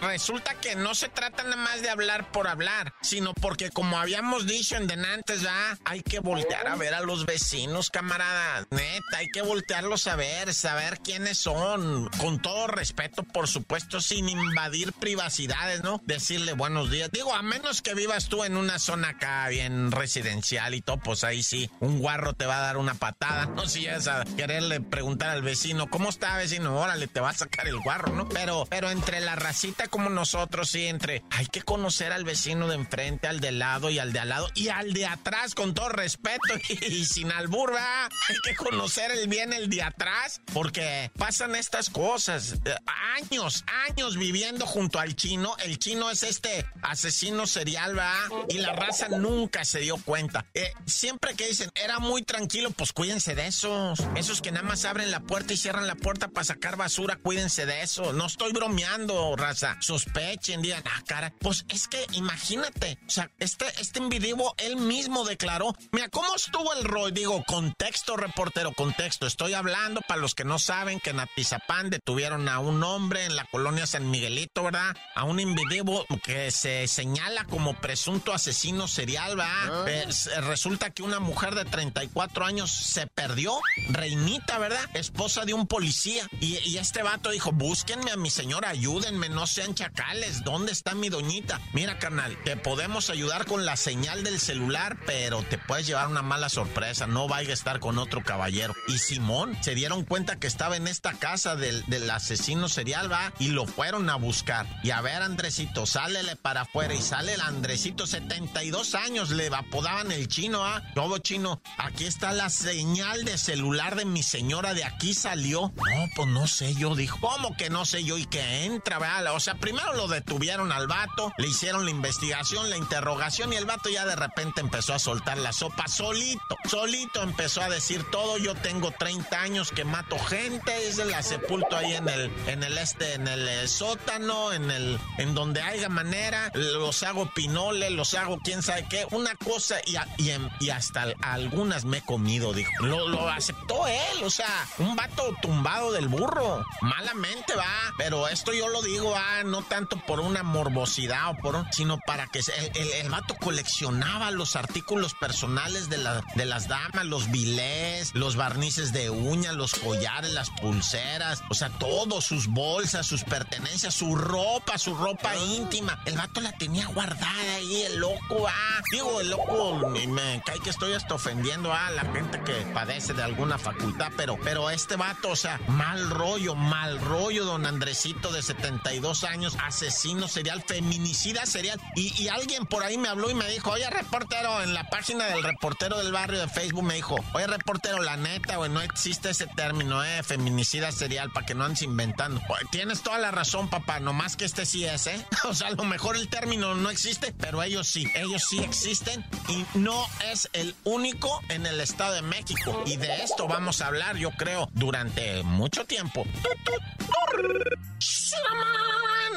resulta 0.01 0.53
que 0.55 0.75
no 0.75 0.95
se 0.95 1.09
trata 1.09 1.43
nada 1.43 1.55
más 1.55 1.81
de 1.81 1.89
hablar 1.89 2.31
por 2.31 2.47
hablar, 2.47 2.93
sino 3.01 3.33
porque 3.33 3.69
como 3.71 3.97
habíamos 3.97 4.45
dicho 4.45 4.75
en 4.75 4.87
denantes, 4.87 5.41
ya 5.41 5.77
hay 5.85 6.01
que 6.01 6.19
voltear 6.19 6.67
a 6.67 6.75
ver 6.75 6.93
a 6.93 7.01
los 7.01 7.25
vecinos, 7.25 7.89
camarada. 7.89 8.65
Neta, 8.69 9.17
hay 9.17 9.27
que 9.29 9.41
voltearlos 9.41 10.07
a 10.07 10.15
ver, 10.15 10.53
saber 10.53 10.99
quiénes 10.99 11.37
son. 11.37 12.09
Con 12.19 12.41
todo 12.41 12.67
respeto, 12.67 13.23
por 13.23 13.47
supuesto, 13.47 14.01
sin 14.01 14.29
invadir 14.29 14.93
privacidades, 14.93 15.83
¿no? 15.83 16.01
Decirle 16.05 16.53
buenos 16.53 16.91
días. 16.91 17.09
Digo, 17.11 17.33
a 17.33 17.41
menos 17.41 17.81
que 17.81 17.93
vivas 17.93 18.27
tú 18.27 18.43
en 18.43 18.57
una 18.57 18.79
zona 18.79 19.09
acá 19.09 19.47
bien 19.49 19.91
residencial 19.91 20.73
y 20.73 20.81
todo, 20.81 20.97
pues 20.97 21.23
ahí 21.23 21.43
sí, 21.43 21.69
un 21.79 21.99
guarro 21.99 22.33
te 22.33 22.45
va 22.45 22.57
a 22.57 22.61
dar 22.61 22.77
una 22.77 22.95
patada. 22.95 23.49
No 23.61 23.67
si 23.67 23.85
es 23.85 24.07
a 24.07 24.23
quererle 24.37 24.81
preguntar 24.81 25.29
al 25.29 25.41
vecino, 25.43 25.87
¿cómo 25.87 26.09
está 26.09 26.37
vecino? 26.37 26.79
Órale, 26.79 27.07
te 27.11 27.19
va 27.19 27.29
a 27.29 27.33
sacar 27.33 27.67
el 27.67 27.79
guarro, 27.79 28.13
¿no? 28.13 28.27
Pero, 28.29 28.65
pero 28.69 28.89
entre 28.89 29.19
la 29.19 29.35
racita 29.35 29.87
como 29.87 30.09
nosotros, 30.09 30.69
sí, 30.69 30.87
entre 30.87 31.23
hay 31.29 31.47
que 31.47 31.61
conocer 31.61 32.11
al 32.11 32.23
vecino 32.23 32.67
de 32.67 32.75
enfrente, 32.75 33.27
al 33.27 33.39
de 33.39 33.51
lado 33.51 33.89
y 33.89 33.99
al 33.99 34.13
de 34.13 34.19
al 34.19 34.29
lado 34.29 34.49
y 34.55 34.69
al 34.69 34.93
de 34.93 35.05
atrás 35.05 35.55
con 35.55 35.73
todo 35.73 35.89
respeto 35.89 36.53
y, 36.69 37.05
sin 37.05 37.31
alburba. 37.31 38.05
Hay 38.05 38.35
que 38.43 38.55
conocer 38.55 39.11
el 39.11 39.27
bien 39.27 39.53
el 39.53 39.69
de 39.69 39.83
atrás 39.83 40.41
porque 40.53 41.11
pasan 41.17 41.55
estas 41.55 41.89
cosas. 41.89 42.55
Eh, 42.65 42.75
años, 43.17 43.63
años 43.89 44.17
viviendo 44.17 44.65
junto 44.65 44.99
al 44.99 45.15
chino. 45.15 45.55
El 45.63 45.79
chino 45.79 46.09
es 46.09 46.23
este 46.23 46.65
asesino 46.81 47.47
serial, 47.47 47.97
¿va? 47.97 48.13
Y 48.49 48.57
la 48.59 48.73
raza 48.73 49.09
nunca 49.09 49.65
se 49.65 49.79
dio 49.79 49.97
cuenta. 49.97 50.45
Eh, 50.53 50.71
siempre 50.85 51.35
que 51.35 51.47
dicen, 51.47 51.69
era 51.75 51.99
muy 51.99 52.23
tranquilo, 52.23 52.71
pues 52.71 52.93
cuídense 52.93 53.35
de 53.35 53.47
esos. 53.47 53.99
Esos 54.15 54.41
que 54.41 54.51
nada 54.51 54.67
más 54.67 54.85
abren 54.85 55.11
la 55.11 55.21
puerta 55.21 55.53
y 55.53 55.57
cierran 55.57 55.87
la 55.87 55.95
puerta 55.95 56.27
para 56.27 56.43
sacar 56.43 56.77
basura, 56.77 57.00
cuídense 57.21 57.65
de 57.65 57.81
eso. 57.81 58.13
No 58.13 58.25
estoy 58.25 58.51
bromeando, 58.51 59.35
raza. 59.35 59.77
Sospechen, 59.79 60.61
digan, 60.61 60.83
ah, 60.85 61.01
cara. 61.05 61.33
Pues 61.39 61.65
es 61.69 61.87
que 61.87 62.05
imagínate, 62.13 62.97
o 63.07 63.09
sea, 63.09 63.29
este, 63.39 63.65
este 63.79 63.99
individuo 63.99 64.53
él 64.57 64.77
mismo 64.77 65.25
declaró, 65.25 65.75
mira, 65.91 66.09
¿cómo 66.09 66.35
estuvo 66.35 66.73
el 66.73 66.83
rol? 66.83 67.13
Digo, 67.13 67.43
contexto, 67.45 68.17
reportero, 68.17 68.71
contexto. 68.73 69.25
Estoy 69.25 69.53
hablando 69.53 70.01
para 70.07 70.21
los 70.21 70.35
que 70.35 70.43
no 70.43 70.59
saben 70.59 70.99
que 70.99 71.11
en 71.11 71.19
Atizapán 71.19 71.89
detuvieron 71.89 72.47
a 72.49 72.59
un 72.59 72.83
hombre 72.83 73.25
en 73.25 73.35
la 73.35 73.45
colonia 73.45 73.85
San 73.87 74.09
Miguelito, 74.09 74.63
¿verdad? 74.63 74.95
A 75.15 75.23
un 75.23 75.39
individuo 75.39 76.05
que 76.23 76.51
se 76.51 76.87
señala 76.87 77.45
como 77.45 77.73
presunto 77.79 78.33
asesino 78.33 78.87
serial, 78.87 79.35
¿verdad? 79.35 79.87
Eh, 79.87 80.07
resulta 80.41 80.91
que 80.91 81.03
una 81.03 81.19
mujer 81.19 81.55
de 81.55 81.65
34 81.65 82.45
años 82.45 82.71
se 82.71 83.07
perdió, 83.07 83.59
reinita, 83.89 84.57
¿verdad? 84.57 84.83
Esposa 84.93 85.45
de 85.45 85.53
un 85.53 85.67
policía. 85.67 86.27
Y, 86.39 86.57
y 86.69 86.77
este 86.81 87.03
vato 87.03 87.29
dijo, 87.29 87.51
búsquenme 87.51 88.11
a 88.11 88.17
mi 88.17 88.31
señora, 88.31 88.69
ayúdenme, 88.69 89.29
no 89.29 89.45
sean 89.45 89.75
chacales. 89.75 90.43
¿Dónde 90.43 90.71
está 90.71 90.95
mi 90.95 91.09
doñita? 91.09 91.61
Mira, 91.73 91.99
carnal, 91.99 92.35
te 92.43 92.57
podemos 92.57 93.11
ayudar 93.11 93.45
con 93.45 93.65
la 93.65 93.77
señal 93.77 94.23
del 94.23 94.39
celular, 94.39 94.97
pero 95.05 95.43
te 95.43 95.59
puedes 95.59 95.85
llevar 95.85 96.07
una 96.07 96.23
mala 96.23 96.49
sorpresa. 96.49 97.05
No 97.05 97.27
vaya 97.27 97.51
a 97.51 97.53
estar 97.53 97.79
con 97.79 97.99
otro 97.99 98.23
caballero. 98.23 98.73
Y 98.87 98.97
Simón 98.97 99.55
se 99.61 99.75
dieron 99.75 100.05
cuenta 100.05 100.39
que 100.39 100.47
estaba 100.47 100.75
en 100.75 100.87
esta 100.87 101.13
casa 101.13 101.55
del, 101.55 101.85
del 101.85 102.09
asesino 102.09 102.67
serial, 102.67 103.11
va, 103.11 103.31
y 103.37 103.49
lo 103.49 103.67
fueron 103.67 104.09
a 104.09 104.15
buscar. 104.15 104.65
Y 104.83 104.89
a 104.89 105.01
ver, 105.01 105.21
Andresito, 105.21 105.85
sálele 105.85 106.35
para 106.35 106.61
afuera. 106.61 106.95
Y 106.95 107.01
sale 107.01 107.35
el 107.35 107.41
Andresito, 107.41 108.07
72 108.07 108.95
años, 108.95 109.29
le 109.29 109.47
apodaban 109.47 110.11
el 110.11 110.27
chino, 110.27 110.65
¿ah? 110.65 110.81
Todo 110.95 111.19
chino, 111.19 111.61
aquí 111.77 112.05
está 112.05 112.31
la 112.31 112.49
señal 112.49 113.23
de 113.23 113.37
celular 113.37 113.95
de 113.95 114.05
mi 114.05 114.23
señora, 114.23 114.73
de 114.73 114.83
aquí 114.83 115.13
salió. 115.13 115.71
No, 115.75 116.09
pues 116.15 116.27
no 116.27 116.47
sé 116.47 116.70
yo, 116.75 116.95
dijo. 116.95 117.19
¿Cómo 117.19 117.55
que 117.55 117.69
no 117.69 117.85
sé 117.85 118.03
yo? 118.03 118.17
Y 118.17 118.25
que 118.25 118.65
entra, 118.65 118.99
¿verdad? 118.99 119.33
O 119.35 119.39
sea, 119.39 119.55
primero 119.55 119.93
lo 119.93 120.07
detuvieron 120.07 120.71
al 120.71 120.87
vato, 120.87 121.31
le 121.37 121.47
hicieron 121.47 121.85
la 121.85 121.91
investigación, 121.91 122.69
la 122.69 122.77
interrogación, 122.77 123.53
y 123.53 123.55
el 123.55 123.65
vato 123.65 123.89
ya 123.89 124.05
de 124.05 124.15
repente 124.15 124.61
empezó 124.61 124.93
a 124.93 124.99
soltar 124.99 125.37
la 125.37 125.53
sopa 125.53 125.87
solito. 125.87 126.55
Solito 126.69 127.21
empezó 127.21 127.61
a 127.61 127.69
decir 127.69 128.03
todo. 128.11 128.37
Yo 128.37 128.55
tengo 128.55 128.91
30 128.91 129.41
años 129.41 129.71
que 129.71 129.85
mato 129.85 130.17
gente, 130.19 130.87
es 130.87 130.97
la 130.97 131.23
sepulto 131.23 131.75
ahí 131.77 131.93
en 131.93 132.07
el, 132.09 132.31
en 132.47 132.63
el 132.63 132.77
este, 132.77 133.13
en 133.13 133.27
el 133.27 133.47
eh, 133.47 133.67
sótano, 133.67 134.51
en 134.53 134.69
el, 134.71 134.99
en 135.17 135.33
donde 135.33 135.61
haya 135.61 135.89
manera, 135.89 136.51
los 136.53 137.03
hago 137.03 137.31
pinole, 137.33 137.89
los 137.89 138.13
hago 138.13 138.39
quién 138.43 138.61
sabe 138.61 138.85
qué, 138.89 139.05
una 139.11 139.35
cosa 139.35 139.77
y, 139.85 139.95
y, 140.21 140.31
y 140.59 140.69
hasta 140.69 141.07
algunas 141.21 141.85
me 141.85 141.97
he 141.97 142.01
comido, 142.01 142.53
dijo. 142.53 142.71
Lo, 142.81 143.07
lo, 143.07 143.29
aceptó 143.29 143.87
él, 143.87 144.23
o 144.23 144.29
sea, 144.29 144.67
un 144.77 144.95
vato 144.95 145.35
tumbado 145.41 145.91
del 145.91 146.07
burro. 146.07 146.60
Malamente 146.81 147.55
va, 147.55 147.93
pero 147.97 148.27
esto 148.27 148.53
yo 148.53 148.67
lo 148.67 148.81
digo, 148.81 149.13
ah, 149.15 149.43
no 149.45 149.61
tanto 149.63 149.97
por 150.05 150.19
una 150.19 150.43
morbosidad 150.43 151.29
o 151.29 151.35
por 151.35 151.51
sino 151.71 151.99
para 151.99 152.27
que 152.27 152.39
el, 152.39 152.91
el, 152.93 153.09
vato 153.09 153.35
coleccionaba 153.35 154.31
los 154.31 154.55
artículos 154.55 155.13
personales 155.13 155.89
de, 155.89 155.97
la, 155.97 156.23
de 156.35 156.45
las 156.45 156.67
damas, 156.67 157.05
los 157.05 157.29
bilés, 157.29 158.15
los 158.15 158.35
barnices 158.35 158.93
de 158.93 159.09
uñas, 159.09 159.55
los 159.55 159.73
collares, 159.73 160.31
las 160.31 160.49
pulseras, 160.49 161.43
o 161.49 161.53
sea, 161.53 161.69
todo, 161.69 162.21
sus 162.21 162.47
bolsas, 162.47 163.05
sus 163.05 163.23
pertenencias, 163.23 163.93
su 163.93 164.15
ropa, 164.15 164.77
su 164.77 164.95
ropa 164.95 165.35
íntima. 165.35 166.01
El 166.05 166.17
vato 166.17 166.41
la 166.41 166.53
tenía 166.53 166.87
guardada 166.87 167.55
ahí, 167.55 167.83
el 167.83 167.97
loco, 167.97 168.47
ah. 168.47 168.81
Digo, 168.91 169.19
el 169.19 169.29
loco, 169.29 169.89
me 169.89 170.41
cae 170.45 170.59
que 170.59 170.69
estoy 170.69 170.93
hasta 170.93 171.15
ofendiendo 171.15 171.73
a 171.73 171.91
la 171.91 172.01
gente 172.13 172.41
que 172.41 172.53
padece 172.73 173.13
de 173.13 173.23
alguna 173.23 173.57
facultad, 173.57 174.11
pero, 174.15 174.37
pero 174.43 174.69
este 174.69 174.95
vato, 174.95 175.29
o 175.29 175.35
sea, 175.35 175.59
mal 175.67 176.09
rollo, 176.09 176.50
mal 176.55 176.99
rollo, 176.99 177.45
don 177.45 177.65
Andresito 177.65 178.31
de 178.31 178.41
72 178.41 179.23
años, 179.23 179.57
asesino 179.63 180.27
serial, 180.27 180.63
feminicida 180.65 181.45
serial. 181.45 181.79
Y, 181.95 182.27
alguien 182.27 182.65
por 182.65 182.83
ahí 182.83 182.97
me 182.97 183.09
habló 183.09 183.29
y 183.29 183.33
me 183.33 183.47
dijo, 183.49 183.71
oye, 183.71 183.89
reportero, 183.89 184.61
en 184.61 184.73
la 184.73 184.89
página 184.89 185.25
del 185.25 185.43
reportero 185.43 185.97
del 185.97 186.11
barrio 186.11 186.39
de 186.39 186.47
Facebook 186.47 186.83
me 186.83 186.95
dijo, 186.95 187.15
oye, 187.33 187.47
reportero, 187.47 188.01
la 188.01 188.17
neta, 188.17 188.57
güey, 188.57 188.69
no 188.69 188.81
existe 188.81 189.29
ese 189.29 189.47
término, 189.47 190.03
eh, 190.03 190.23
feminicida 190.23 190.91
serial, 190.91 191.31
para 191.31 191.45
que 191.45 191.55
no 191.55 191.65
andes 191.65 191.81
inventando. 191.81 192.41
tienes 192.71 193.01
toda 193.01 193.19
la 193.19 193.31
razón, 193.31 193.69
papá, 193.69 193.99
nomás 193.99 194.35
que 194.35 194.45
este 194.45 194.65
sí 194.65 194.85
es, 194.85 195.07
¿eh? 195.07 195.25
O 195.43 195.53
sea, 195.53 195.67
a 195.67 195.71
lo 195.71 195.83
mejor 195.83 196.15
el 196.15 196.29
término 196.29 196.75
no 196.75 196.89
existe, 196.89 197.33
pero 197.37 197.61
ellos 197.63 197.87
sí, 197.87 198.07
ellos 198.15 198.43
sí 198.49 198.59
existen 198.59 199.25
y 199.49 199.65
no 199.77 200.05
es 200.31 200.49
el 200.53 200.75
único 200.83 201.41
en 201.49 201.65
el 201.65 201.81
Estado 201.81 202.13
de 202.13 202.21
México. 202.21 202.83
Y 202.85 202.97
de 202.97 203.23
esto 203.23 203.47
vamos 203.47 203.81
a 203.81 203.87
hablar, 203.87 204.17
yo 204.17 204.31
creo, 204.31 204.69
durante 204.73 205.43
mucho 205.43 205.85
tiempo. 205.85 206.25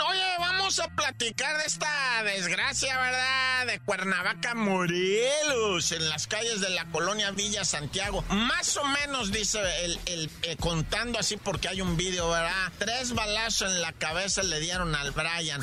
Oye, 0.07 0.37
vamos 0.39 0.79
a 0.79 0.89
platicar 0.89 1.57
de 1.59 1.65
esta 1.65 2.23
desgracia, 2.25 2.99
¿verdad? 2.99 3.67
De 3.67 3.81
Cuernavaca, 3.81 4.55
Morelos, 4.55 5.93
en 5.93 6.09
las 6.09 6.27
calles 6.27 6.61
de 6.61 6.71
la 6.71 6.85
colonia 6.87 7.31
Villa 7.31 7.65
Santiago. 7.65 8.25
Más 8.31 8.77
o 8.77 8.85
menos, 8.85 9.31
dice 9.33 9.61
el, 9.85 10.31
eh, 10.43 10.57
contando 10.59 11.19
así 11.19 11.37
porque 11.37 11.69
hay 11.69 11.81
un 11.81 11.97
vídeo, 11.97 12.31
¿verdad? 12.31 12.73
Tres 12.79 13.15
balazos 13.15 13.73
en 13.73 13.83
la 13.83 13.93
cabeza 13.93 14.43
le 14.43 14.61
dieron 14.61 14.95
al 14.95 15.11
Brian. 15.13 15.61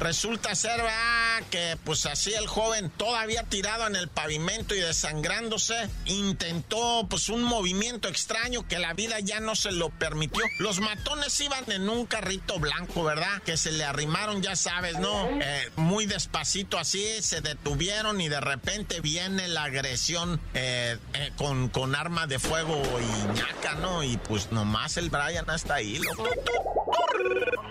Resulta 0.00 0.54
ser, 0.54 0.76
¿verdad? 0.82 1.25
Que 1.50 1.76
pues 1.84 2.06
así 2.06 2.32
el 2.34 2.46
joven, 2.46 2.90
todavía 2.90 3.42
tirado 3.44 3.86
en 3.86 3.96
el 3.96 4.08
pavimento 4.08 4.74
y 4.74 4.80
desangrándose, 4.80 5.88
intentó 6.06 7.06
pues 7.08 7.28
un 7.28 7.42
movimiento 7.42 8.08
extraño 8.08 8.66
que 8.66 8.78
la 8.78 8.94
vida 8.94 9.20
ya 9.20 9.40
no 9.40 9.54
se 9.54 9.72
lo 9.72 9.90
permitió. 9.90 10.42
Los 10.58 10.80
matones 10.80 11.38
iban 11.40 11.70
en 11.70 11.88
un 11.88 12.06
carrito 12.06 12.58
blanco, 12.58 13.04
¿verdad? 13.04 13.42
Que 13.44 13.56
se 13.56 13.72
le 13.72 13.84
arrimaron, 13.84 14.42
ya 14.42 14.56
sabes, 14.56 14.98
¿no? 14.98 15.28
Eh, 15.40 15.70
muy 15.76 16.06
despacito 16.06 16.78
así, 16.78 17.04
se 17.20 17.40
detuvieron 17.40 18.20
y 18.20 18.28
de 18.28 18.40
repente 18.40 19.00
viene 19.00 19.48
la 19.48 19.64
agresión 19.64 20.40
eh, 20.54 20.98
eh, 21.14 21.32
con, 21.36 21.68
con 21.68 21.94
arma 21.94 22.26
de 22.26 22.38
fuego 22.38 22.82
y 23.00 23.38
ñaca, 23.38 23.74
¿no? 23.74 24.02
Y 24.02 24.16
pues 24.16 24.52
nomás 24.52 24.96
el 24.96 25.10
Brian 25.10 25.48
hasta 25.50 25.74
ahí. 25.74 26.00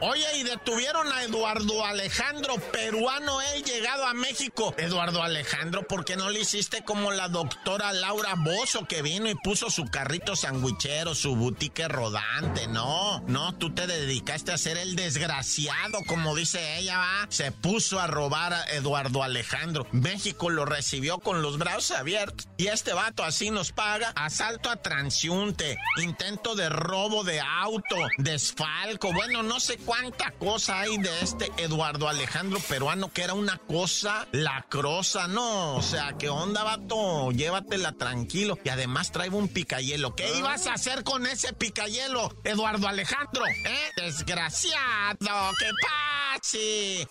Oye, 0.01 0.25
y 0.37 0.43
detuvieron 0.43 1.11
a 1.11 1.23
Eduardo 1.23 1.83
Alejandro, 1.85 2.55
peruano, 2.71 3.41
él 3.41 3.63
llegado 3.63 4.05
a 4.05 4.13
México. 4.13 4.75
Eduardo 4.77 5.23
Alejandro, 5.23 5.87
¿por 5.87 6.05
qué 6.05 6.15
no 6.15 6.29
le 6.29 6.41
hiciste 6.41 6.83
como 6.83 7.11
la 7.11 7.29
doctora 7.29 7.93
Laura 7.93 8.35
Bozo 8.37 8.85
que 8.85 9.01
vino 9.01 9.29
y 9.29 9.35
puso 9.35 9.69
su 9.69 9.85
carrito 9.85 10.35
sandwichero, 10.35 11.15
su 11.15 11.35
boutique 11.35 11.87
rodante? 11.87 12.67
No, 12.67 13.21
no, 13.27 13.55
tú 13.55 13.73
te 13.73 13.87
dedicaste 13.87 14.51
a 14.51 14.57
ser 14.57 14.77
el 14.77 14.95
desgraciado, 14.95 15.99
como 16.07 16.35
dice 16.35 16.77
ella. 16.77 17.01
Se 17.29 17.51
puso 17.51 17.99
a 17.99 18.07
robar 18.07 18.53
a 18.53 18.65
Eduardo 18.71 19.23
Alejandro. 19.23 19.87
México 19.91 20.49
lo 20.49 20.65
recibió 20.65 21.19
con 21.19 21.41
los 21.41 21.57
brazos 21.57 21.97
abiertos. 21.97 22.47
Y 22.57 22.67
este 22.67 22.93
vato 22.93 23.23
así 23.23 23.49
nos 23.49 23.71
paga. 23.71 24.13
Asalto 24.15 24.69
a 24.69 24.75
transiunte, 24.75 25.77
intento 26.01 26.53
de 26.55 26.69
robo 26.69 27.23
de 27.23 27.39
auto, 27.39 27.95
desfalco. 28.17 29.11
Bueno, 29.15 29.43
no 29.43 29.61
sé 29.61 29.77
cuánta 29.77 30.31
cosa 30.31 30.81
hay 30.81 30.97
de 30.97 31.21
este 31.21 31.49
Eduardo 31.55 32.09
Alejandro 32.09 32.59
peruano 32.59 33.13
que 33.13 33.23
era 33.23 33.33
una 33.33 33.57
cosa 33.59 34.27
lacrosa, 34.33 35.29
¿no? 35.29 35.77
O 35.77 35.81
sea, 35.81 36.15
¿qué 36.19 36.27
onda, 36.27 36.63
vato? 36.63 37.31
Llévatela 37.31 37.93
tranquilo. 37.93 38.59
Y 38.65 38.69
además 38.69 39.13
traigo 39.13 39.37
un 39.37 39.47
picayelo. 39.47 40.15
¿Qué 40.15 40.37
ibas 40.37 40.67
a 40.67 40.73
hacer 40.73 41.05
con 41.05 41.25
ese 41.27 41.53
picayelo, 41.53 42.35
Eduardo 42.43 42.89
Alejandro? 42.89 43.45
¿Eh? 43.47 43.91
Desgraciado, 43.95 45.51
¿qué 45.59 45.69
pasa? 45.81 46.57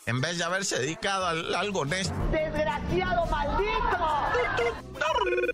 En 0.06 0.20
vez 0.20 0.36
de 0.36 0.44
haberse 0.44 0.78
dedicado 0.78 1.24
a 1.24 1.58
algo 1.58 1.80
honesto. 1.80 2.14
¡Desgraciado 2.30 3.24
maldito! 3.26 4.93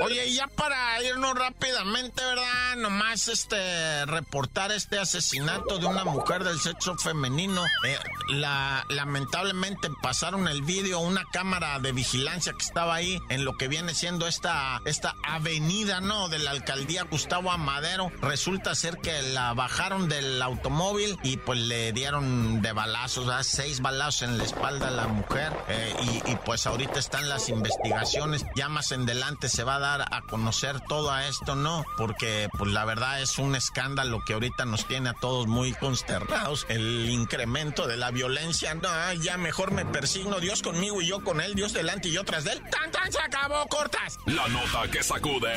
Oye, 0.01 0.29
y 0.29 0.35
ya 0.35 0.47
para 0.47 1.03
irnos 1.03 1.35
rápidamente, 1.35 2.23
¿verdad? 2.25 2.77
Nomás 2.77 3.29
este 3.29 4.07
reportar 4.07 4.73
este 4.73 4.99
asesinato 4.99 5.79
de 5.79 5.87
una 5.87 6.05
mujer 6.05 6.45
del 6.45 6.59
sexo 6.59 6.97
femenino. 6.97 7.65
Eh, 7.87 7.99
la, 8.29 8.85
lamentablemente 8.89 9.91
pasaron 10.03 10.49
el 10.49 10.63
vídeo, 10.63 11.01
una 11.01 11.25
cámara 11.33 11.79
de 11.81 11.93
vigilancia 11.93 12.53
que 12.53 12.65
estaba 12.65 12.95
ahí 12.95 13.21
en 13.29 13.45
lo 13.45 13.57
que 13.57 13.69
viene 13.69 13.95
siendo 13.95 14.27
esta, 14.27 14.81
esta 14.85 15.15
avenida, 15.23 16.01
¿no? 16.01 16.29
De 16.29 16.39
la 16.39 16.51
alcaldía 16.53 17.03
Gustavo 17.05 17.51
Amadero. 17.51 18.11
Resulta 18.23 18.75
ser 18.75 18.99
que 18.99 19.23
la 19.23 19.53
bajaron 19.55 20.09
del 20.09 20.41
automóvil 20.41 21.19
y 21.23 21.37
pues 21.37 21.59
le 21.59 21.93
dieron 21.93 22.63
de 22.63 22.73
balazos, 22.73 23.27
¿verdad? 23.27 23.43
Seis 23.43 23.81
balazos 23.81 24.23
en 24.23 24.39
la 24.39 24.45
espalda 24.45 24.89
a 24.89 24.93
la 24.93 25.09
mujer. 25.09 25.53
Eh, 25.69 25.95
y, 26.27 26.33
y 26.33 26.37
pues 26.37 26.67
ahorita 26.67 26.99
están 26.99 27.29
las 27.29 27.49
investigaciones. 27.49 28.45
Ya 28.55 28.69
más 28.69 28.93
en 28.93 29.07
delante 29.07 29.30
se 29.49 29.65
va 29.65 29.77
a 29.77 29.79
dar 29.79 30.15
a 30.15 30.23
conocer 30.23 30.81
todo 30.81 31.17
esto, 31.19 31.55
¿no? 31.55 31.85
Porque 31.97 32.49
pues 32.57 32.71
la 32.73 32.85
verdad 32.85 33.21
es 33.23 33.39
un 33.39 33.55
escándalo 33.55 34.23
que 34.25 34.35
ahorita 34.35 34.65
nos 34.65 34.87
tiene 34.87 35.11
a 35.11 35.15
todos 35.15 35.47
muy 35.47 35.73
consternados. 35.73 36.67
El 36.69 37.09
incremento 37.11 37.87
de 37.87 37.97
la 37.97 38.11
violencia, 38.11 38.75
no, 38.75 39.13
ya 39.15 39.37
mejor 39.37 39.73
me 39.73 39.85
persigno, 39.85 40.41
Dios 40.41 40.63
conmigo 40.63 41.01
y 41.03 41.07
yo 41.07 41.23
con 41.23 41.41
él, 41.41 41.55
Dios 41.55 41.73
delante 41.73 42.09
y 42.09 42.13
yo 42.13 42.25
tras 42.25 42.45
de 42.45 42.53
él. 42.53 42.63
¡Tan, 42.71 42.91
tan! 42.91 43.11
Se 43.11 43.21
acabó, 43.21 43.67
cortas. 43.67 44.19
La 44.27 44.47
nota 44.49 44.91
que 44.91 45.03
sacude. 45.03 45.55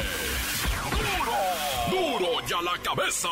¡Duro! 1.90 2.20
¡Duro 2.20 2.48
ya 2.48 2.62
la 2.62 2.78
cabeza! 2.82 3.30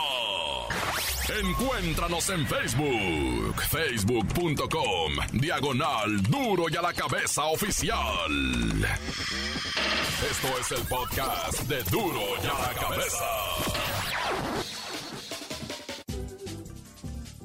Encuéntranos 1.39 2.29
en 2.29 2.45
Facebook, 2.45 3.61
facebook.com, 3.69 5.13
diagonal 5.31 6.21
duro 6.23 6.65
y 6.69 6.75
a 6.75 6.81
la 6.81 6.93
cabeza 6.93 7.45
oficial. 7.45 8.31
Esto 10.29 10.47
es 10.59 10.71
el 10.71 10.87
podcast 10.87 11.61
de 11.69 11.83
duro 11.83 12.21
y 12.43 12.47
a 12.47 12.67
la 12.67 12.73
cabeza. 12.73 13.25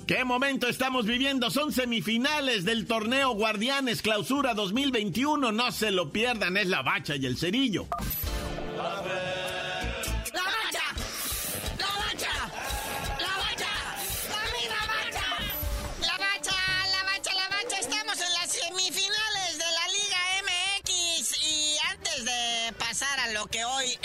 ¿Qué 0.06 0.24
momento 0.24 0.68
estamos 0.68 1.06
viviendo? 1.06 1.50
Son 1.50 1.72
semifinales 1.72 2.64
del 2.64 2.86
torneo 2.86 3.34
Guardianes 3.34 4.02
Clausura 4.02 4.54
2021. 4.54 5.52
No 5.52 5.70
se 5.70 5.92
lo 5.92 6.10
pierdan, 6.10 6.56
es 6.56 6.66
la 6.66 6.82
bacha 6.82 7.14
y 7.16 7.26
el 7.26 7.36
cerillo. 7.36 7.86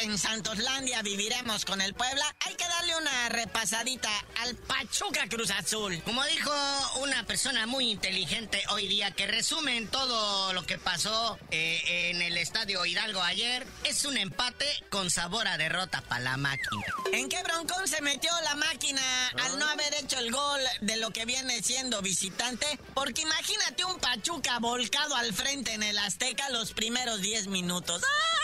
En 0.02 0.18
Santoslandia 0.18 1.02
viviremos 1.04 1.64
con 1.64 1.80
el 1.80 1.94
Puebla, 1.94 2.26
hay 2.40 2.56
que 2.56 2.68
darle 2.68 2.98
una 2.98 3.30
repasadita 3.30 4.10
al 4.40 4.56
Pachuca 4.56 5.28
Cruz 5.30 5.52
Azul. 5.52 6.02
Como 6.04 6.24
dijo 6.26 6.52
una 7.02 7.24
persona 7.26 7.68
muy 7.68 7.92
inteligente 7.92 8.64
hoy 8.70 8.88
día 8.88 9.12
que 9.12 9.28
resume 9.28 9.80
todo 9.92 10.54
lo 10.54 10.66
que 10.66 10.80
pasó 10.80 11.38
eh, 11.52 12.10
en 12.10 12.22
el 12.22 12.38
Estadio 12.38 12.84
Hidalgo 12.84 13.22
ayer, 13.22 13.66
es 13.84 14.06
un 14.06 14.18
empate 14.18 14.66
con 14.90 15.12
sabor 15.12 15.48
a 15.48 15.58
derrota 15.58 16.02
para 16.02 16.22
la 16.22 16.38
máquina. 16.38 16.86
¿En 17.14 17.30
qué 17.30 17.44
broncón 17.44 17.88
se 17.88 18.02
metió 18.02 18.32
la 18.44 18.56
máquina 18.56 19.02
al 19.44 19.60
no 19.60 19.68
haber 19.68 19.94
hecho 19.96 20.18
el 20.18 20.32
gol 20.32 20.62
de 20.82 20.98
lo 20.98 21.12
que 21.12 21.26
viene 21.26 21.62
siendo 21.62 22.02
visitante? 22.02 22.66
Porque 22.96 23.22
imagínate 23.22 23.86
un 23.86 24.00
Pachuca 24.00 24.58
volcado 24.60 25.16
al 25.16 25.32
frente 25.34 25.74
en 25.74 25.84
el 25.84 25.98
Azteca 26.00 26.50
los 26.50 26.74
primeros 26.74 27.22
10 27.22 27.48
minutos. 27.48 28.02
¡Ah! 28.04 28.41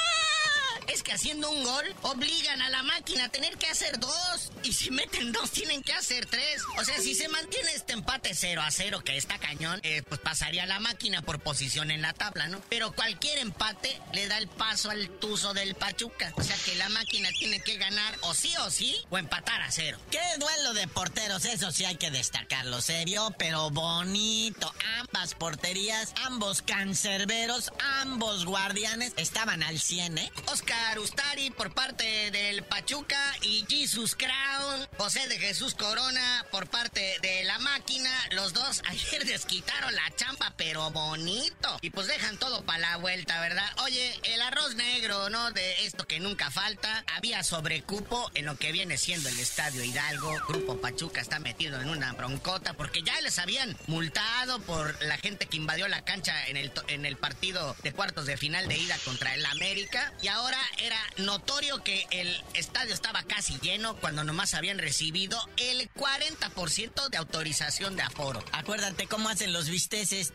Es 0.88 1.04
que 1.04 1.12
haciendo 1.12 1.50
un 1.50 1.64
gol 1.64 1.96
obligan 2.04 2.62
a 2.62 2.70
la 2.70 2.84
máquina 2.84 3.26
a 3.26 3.30
tener 3.30 3.58
que 3.58 3.68
hacer 3.68 4.00
dos. 4.00 4.52
Y 4.64 4.74
si 4.74 4.92
meten 4.92 5.32
dos, 5.32 5.52
tienen 5.52 5.84
que 5.84 5.94
hacer 5.94 6.26
tres. 6.26 6.62
O 6.78 6.84
sea, 6.84 7.00
si 7.00 7.16
se 7.16 7.28
mantiene 7.30 7.72
este 7.74 7.94
empate 7.94 8.34
0 8.34 8.62
a 8.62 8.72
0, 8.72 9.02
que 9.04 9.18
está 9.18 9.38
cañón, 9.38 9.80
eh, 9.84 10.02
pues 10.08 10.20
pasaría 10.20 10.66
la 10.66 10.80
máquina 10.80 11.22
por 11.22 11.40
posición 11.40 11.92
en 11.92 12.02
la 12.02 12.14
tabla, 12.14 12.48
¿no? 12.48 12.62
Pero 12.70 12.92
cualquier 12.94 13.38
empate 13.40 14.02
le 14.14 14.28
da 14.28 14.38
el 14.38 14.48
paso 14.48 14.90
al 14.90 15.10
tuzo 15.10 15.54
del 15.54 15.76
Pachuca. 15.76 16.34
O 16.36 16.44
sea 16.44 16.56
que 16.66 16.76
la 16.76 16.90
máquina 16.90 17.30
tiene 17.38 17.60
que 17.60 17.78
ganar 17.78 18.18
o 18.22 18.34
sí 18.34 18.54
o 18.66 18.70
sí 18.70 18.96
o 19.10 19.18
empatar 19.18 19.62
a 19.62 19.72
cero. 19.72 20.00
Qué 20.12 20.22
duelo 20.40 20.74
de 20.74 20.88
porteros, 20.88 21.46
eso 21.46 21.72
sí 21.72 21.86
hay 21.86 21.96
que 21.96 22.12
destacarlo. 22.12 22.82
Serio, 22.82 23.34
pero 23.38 23.70
bonito. 23.70 24.74
Ambas 25.00 25.36
porterías, 25.36 26.14
ambos 26.26 26.62
cancerberos, 26.62 27.72
ambos 28.02 28.46
guardianes 28.46 29.14
estaban 29.18 29.64
al 29.64 29.80
100, 29.80 30.18
¿eh? 30.18 30.32
Oscar 30.48 30.77
Ustari 31.00 31.52
por 31.52 31.74
parte 31.74 32.32
del 32.32 32.64
Pachuca 32.64 33.20
y 33.42 33.66
Jesus 33.70 34.16
Crown, 34.16 34.88
José 34.98 35.28
de 35.28 35.38
Jesús 35.38 35.76
Corona 35.76 36.46
por 36.52 36.68
parte 36.68 37.18
de 37.22 37.44
la 37.44 37.60
máquina. 37.60 38.10
Los 38.32 38.54
dos 38.54 38.82
ayer 38.88 39.26
desquitaron 39.26 39.94
la 39.94 40.16
champa, 40.16 40.54
pero 40.58 40.90
bonito. 40.92 41.78
Y 41.82 41.92
pues 41.92 42.08
dejan 42.08 42.38
todo 42.38 42.64
para 42.66 42.80
la 42.80 42.98
vuelta, 42.98 43.40
¿verdad? 43.42 43.70
Oye, 43.84 44.20
el 44.24 44.42
arroz 44.42 44.76
negro, 44.76 45.30
¿no? 45.30 45.52
De 45.52 45.86
esto 45.86 46.08
que 46.08 46.20
nunca 46.20 46.50
falta. 46.50 47.04
Había 47.16 47.44
sobrecupo 47.44 48.32
en 48.34 48.46
lo 48.46 48.58
que 48.58 48.72
viene 48.72 48.98
siendo 48.98 49.30
el 49.30 49.40
Estadio 49.40 49.84
Hidalgo. 49.84 50.34
Grupo 50.48 50.82
Pachuca 50.82 51.22
está 51.22 51.40
metido 51.40 51.80
en 51.80 51.90
una 51.90 52.14
broncota 52.14 52.74
porque 52.74 53.04
ya 53.04 53.20
les 53.22 53.38
habían 53.38 53.78
multado 53.88 54.60
por 54.62 55.02
la 55.04 55.18
gente 55.18 55.46
que 55.46 55.58
invadió 55.58 55.88
la 55.88 56.04
cancha 56.04 56.48
en 56.48 56.58
el, 56.58 56.72
en 56.88 57.06
el 57.06 57.18
partido 57.18 57.76
de 57.84 57.94
cuartos 57.94 58.26
de 58.26 58.38
final 58.38 58.68
de 58.68 58.78
ida 58.78 58.98
contra 59.06 59.36
el 59.36 59.46
América. 59.46 60.14
Y 60.22 60.28
ahora 60.28 60.60
era 60.78 61.00
notorio 61.18 61.84
que 61.84 62.08
el 62.12 62.44
estadio 62.54 62.94
estaba 62.94 63.24
casi 63.24 63.58
lleno 63.60 63.96
cuando 63.98 64.24
nomás 64.24 64.54
habían 64.54 64.78
recibido 64.78 65.40
el 65.58 65.90
40% 65.94 67.10
de 67.10 67.18
autorización 67.18 67.96
de 67.96 68.04
aforo. 68.04 68.44
Acuérdate 68.52 69.08
cómo 69.08 69.30
hacen 69.30 69.54
los 69.54 69.70
visteces. 69.70 70.34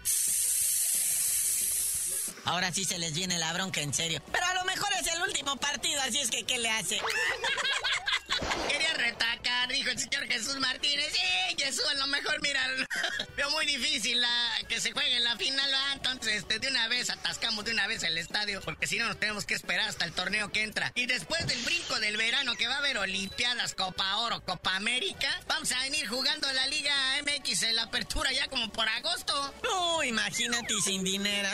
Ahora 2.44 2.72
sí 2.72 2.84
se 2.84 2.98
les 2.98 3.14
viene 3.14 3.38
la 3.38 3.52
bronca 3.52 3.80
en 3.80 3.94
serio. 3.94 4.20
Pero 4.32 4.46
a 4.46 4.54
lo 4.54 4.64
mejor 4.64 4.88
es 5.00 5.06
el 5.06 5.22
último 5.22 5.56
partido, 5.56 6.00
así 6.02 6.18
es 6.18 6.30
que 6.30 6.44
¿qué 6.44 6.58
le 6.58 6.70
hace? 6.70 7.00
Quería 8.68 8.92
retacar, 8.94 9.68
dijo 9.68 9.90
el 9.90 9.98
señor 9.98 10.26
Jesús 10.26 10.58
Martínez. 10.58 11.12
Sí, 11.12 11.56
Jesús, 11.58 11.84
a 11.90 11.94
lo 11.94 12.06
mejor, 12.06 12.40
mira, 12.42 12.66
veo 13.36 13.50
muy 13.50 13.66
difícil 13.66 14.20
la, 14.20 14.58
que 14.68 14.80
se 14.80 14.92
juegue 14.92 15.16
en 15.16 15.24
la 15.24 15.36
final, 15.36 15.70
Entonces, 15.94 16.36
este, 16.36 16.58
de 16.58 16.68
una 16.68 16.88
vez 16.88 17.10
atascamos 17.10 17.64
de 17.64 17.72
una 17.72 17.86
vez 17.86 18.02
el 18.02 18.18
estadio, 18.18 18.60
porque 18.62 18.86
si 18.86 18.98
no 18.98 19.06
nos 19.06 19.18
tenemos 19.18 19.44
que 19.44 19.54
esperar 19.54 19.88
hasta 19.88 20.04
el 20.04 20.12
torneo 20.12 20.50
que 20.50 20.62
entra. 20.62 20.92
Y 20.94 21.06
después 21.06 21.46
del 21.46 21.62
brinco 21.62 21.98
del 22.00 22.16
verano, 22.16 22.54
que 22.54 22.66
va 22.66 22.74
a 22.74 22.78
haber 22.78 22.98
Olimpiadas, 22.98 23.74
Copa 23.74 24.16
Oro, 24.18 24.42
Copa 24.44 24.76
América, 24.76 25.28
vamos 25.46 25.72
a 25.72 25.82
venir 25.82 26.06
jugando 26.08 26.50
la 26.52 26.66
Liga 26.66 26.94
MX 27.22 27.62
en 27.64 27.76
la 27.76 27.82
apertura 27.84 28.32
ya 28.32 28.48
como 28.48 28.70
por 28.70 28.88
agosto. 28.88 29.54
No, 29.62 30.02
imagínate 30.02 30.74
sin 30.84 31.04
dinero. 31.04 31.48